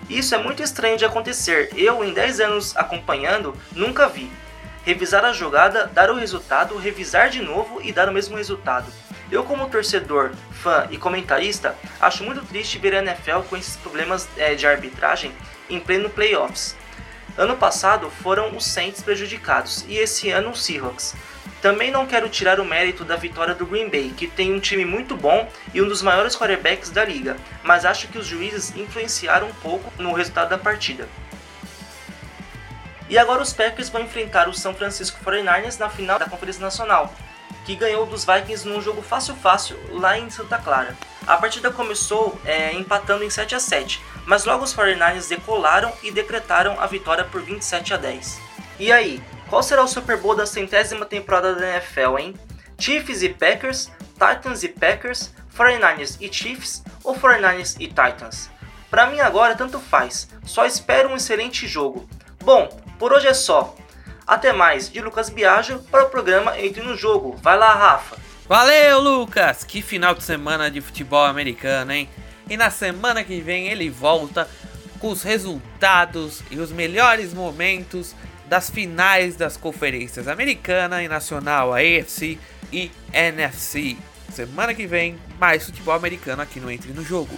Isso 0.09 0.35
é 0.35 0.39
muito 0.39 0.63
estranho 0.63 0.97
de 0.97 1.05
acontecer, 1.05 1.69
eu 1.77 2.03
em 2.03 2.15
10 2.15 2.41
anos 2.41 2.75
acompanhando 2.75 3.55
nunca 3.73 4.09
vi. 4.09 4.33
Revisar 4.87 5.23
a 5.23 5.35
jogada, 5.35 5.87
dar 5.87 6.11
o 6.11 6.17
resultado, 6.17 6.79
revisar 6.79 7.29
de 7.29 7.43
novo 7.43 7.79
e 7.83 7.93
dar 7.93 8.09
o 8.09 8.13
mesmo 8.13 8.39
resultado. 8.39 8.91
Eu, 9.31 9.45
como 9.45 9.69
torcedor, 9.69 10.33
fã 10.51 10.89
e 10.91 10.97
comentarista, 10.97 11.77
acho 12.01 12.25
muito 12.25 12.43
triste 12.47 12.79
ver 12.79 12.95
a 12.95 12.99
NFL 12.99 13.41
com 13.51 13.57
esses 13.57 13.77
problemas 13.77 14.27
é, 14.39 14.55
de 14.55 14.67
arbitragem 14.67 15.31
em 15.69 15.79
pleno 15.79 16.09
playoffs. 16.09 16.75
Ano 17.37 17.57
passado 17.57 18.11
foram 18.11 18.57
os 18.57 18.65
Saints 18.65 19.03
prejudicados 19.03 19.85
e 19.89 19.99
esse 19.99 20.31
ano 20.31 20.51
os 20.51 20.65
Seahawks. 20.65 21.15
Também 21.63 21.93
não 21.93 22.07
quero 22.09 22.29
tirar 22.29 22.59
o 22.59 22.65
mérito 22.65 23.05
da 23.05 23.15
vitória 23.15 23.55
do 23.55 23.65
Green 23.65 23.89
Bay, 23.89 24.13
que 24.17 24.27
tem 24.27 24.53
um 24.53 24.59
time 24.59 24.85
muito 24.85 25.17
bom 25.17 25.49
e 25.73 25.81
um 25.81 25.87
dos 25.87 26.03
maiores 26.03 26.35
quarterbacks 26.35 26.91
da 26.91 27.05
liga, 27.05 27.37
mas 27.63 27.85
acho 27.85 28.09
que 28.09 28.19
os 28.19 28.27
juízes 28.27 28.75
influenciaram 28.77 29.47
um 29.47 29.55
pouco 29.55 29.93
no 29.97 30.13
resultado 30.13 30.49
da 30.51 30.59
partida. 30.59 31.09
E 33.09 33.17
agora 33.17 33.41
os 33.41 33.53
Packers 33.53 33.89
vão 33.89 34.03
enfrentar 34.03 34.49
o 34.49 34.55
São 34.55 34.75
Francisco 34.75 35.25
49ers 35.25 35.79
na 35.79 35.89
final 35.89 36.19
da 36.19 36.27
Conferência 36.27 36.61
Nacional, 36.61 37.15
que 37.65 37.77
ganhou 37.77 38.07
dos 38.07 38.25
Vikings 38.25 38.67
num 38.67 38.83
jogo 38.83 39.01
fácil-fácil 39.01 39.79
lá 39.91 40.19
em 40.19 40.29
Santa 40.31 40.59
Clara. 40.59 40.97
A 41.29 41.37
partida 41.37 41.71
começou 41.71 42.41
é, 42.45 42.75
empatando 42.75 43.23
em 43.23 43.31
7 43.31 43.55
a 43.55 43.61
7, 43.61 44.03
mas 44.27 44.45
logo 44.45 44.65
os 44.65 44.75
49ers 44.75 45.29
decolaram 45.29 45.93
e 46.03 46.11
decretaram 46.11 46.81
a 46.81 46.87
vitória 46.87 47.23
por 47.23 47.41
27 47.41 47.95
a 47.95 47.97
10. 47.97 48.41
E 48.81 48.91
aí, 48.91 49.23
qual 49.53 49.63
será 49.63 49.83
o 49.83 49.87
Super 49.87 50.17
Bowl 50.17 50.35
da 50.35 50.47
centésima 50.47 51.05
temporada 51.05 51.55
da 51.55 51.75
NFL, 51.75 52.19
hein? 52.19 52.35
Chiefs 52.79 53.23
e 53.23 53.29
Packers, 53.29 53.91
Titans 54.15 54.63
e 54.63 54.69
Packers, 54.69 55.31
49ers 55.55 56.17
e 56.23 56.33
Chiefs 56.33 56.83
ou 57.05 57.15
49ers 57.15 57.77
e 57.79 57.87
Titans? 57.87 58.49
Para 58.91 59.09
mim 59.09 59.21
agora 59.21 59.55
tanto 59.55 59.79
faz, 59.79 60.27
só 60.43 60.65
espero 60.65 61.11
um 61.11 61.17
excelente 61.17 61.67
jogo. 61.69 62.09
Bom, 62.43 62.67
por 62.99 63.13
hoje 63.13 63.27
é 63.29 63.35
só. 63.35 63.77
Até 64.27 64.55
mais, 64.55 64.91
de 64.91 65.03
Lucas 65.03 65.29
Biagio 65.29 65.81
para 65.91 66.05
o 66.05 66.09
programa 66.09 66.59
Entre 66.59 66.83
no 66.83 66.97
Jogo. 66.97 67.37
Vai 67.43 67.59
lá, 67.59 67.75
Rafa. 67.75 68.17
Valeu, 68.49 69.01
Lucas! 69.01 69.65
Que 69.65 69.83
final 69.83 70.15
de 70.15 70.25
semana 70.25 70.71
de 70.71 70.81
futebol 70.81 71.27
americano, 71.27 71.93
hein? 71.93 72.09
E 72.49 72.57
na 72.57 72.71
semana 72.71 73.23
que 73.23 73.39
vem 73.43 73.69
ele 73.69 73.91
volta 73.91 74.49
com 74.99 75.11
os 75.11 75.23
resultados 75.23 76.43
e 76.51 76.59
os 76.59 76.73
melhores 76.73 77.35
momentos 77.35 78.15
das 78.53 78.69
finais 78.69 79.35
das 79.35 79.57
conferências 79.57 80.29
americana 80.29 81.03
e 81.03 81.09
nacional, 81.09 81.73
AFC 81.73 82.39
e 82.71 82.91
NFC. 83.11 83.97
Semana 84.31 84.75
que 84.75 84.87
vem, 84.87 85.17
mais 85.41 85.65
futebol 85.65 85.95
americano 85.95 86.43
aqui 86.43 86.61
no 86.61 86.71
Entre 86.71 86.93
no 86.93 87.03
Jogo. 87.03 87.35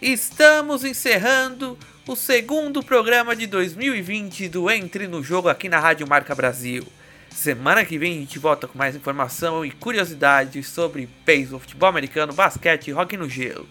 Estamos 0.00 0.82
encerrando 0.82 1.76
o 2.08 2.16
segundo 2.16 2.82
programa 2.82 3.36
de 3.36 3.46
2020 3.46 4.48
do 4.48 4.70
Entre 4.70 5.06
no 5.06 5.22
Jogo 5.22 5.50
aqui 5.50 5.68
na 5.68 5.78
Rádio 5.78 6.08
Marca 6.08 6.34
Brasil. 6.34 6.86
Semana 7.28 7.84
que 7.84 7.98
vem 7.98 8.16
a 8.16 8.20
gente 8.20 8.38
volta 8.38 8.66
com 8.66 8.78
mais 8.78 8.96
informação 8.96 9.62
e 9.62 9.70
curiosidades 9.70 10.68
sobre 10.68 11.06
beisebol, 11.26 11.60
futebol 11.60 11.90
americano, 11.90 12.32
basquete 12.32 12.88
e 12.88 12.92
rock 12.92 13.14
no 13.18 13.28
gelo. 13.28 13.68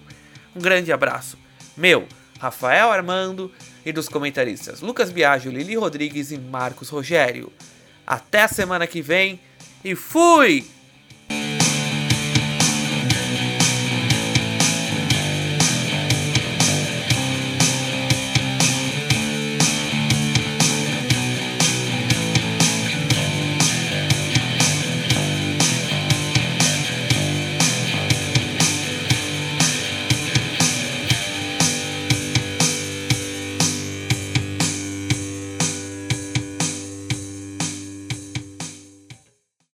Um 0.55 0.61
grande 0.61 0.93
abraço. 0.93 1.35
Meu, 1.75 2.07
Rafael 2.39 2.91
Armando 2.91 3.51
e 3.83 3.91
dos 3.91 4.07
comentaristas 4.07 4.81
Lucas 4.81 5.09
Biagio, 5.09 5.51
Lili 5.51 5.75
Rodrigues 5.75 6.31
e 6.31 6.37
Marcos 6.37 6.89
Rogério. 6.89 7.51
Até 8.05 8.43
a 8.43 8.47
semana 8.47 8.85
que 8.85 9.01
vem 9.01 9.39
e 9.83 9.95
fui! 9.95 10.63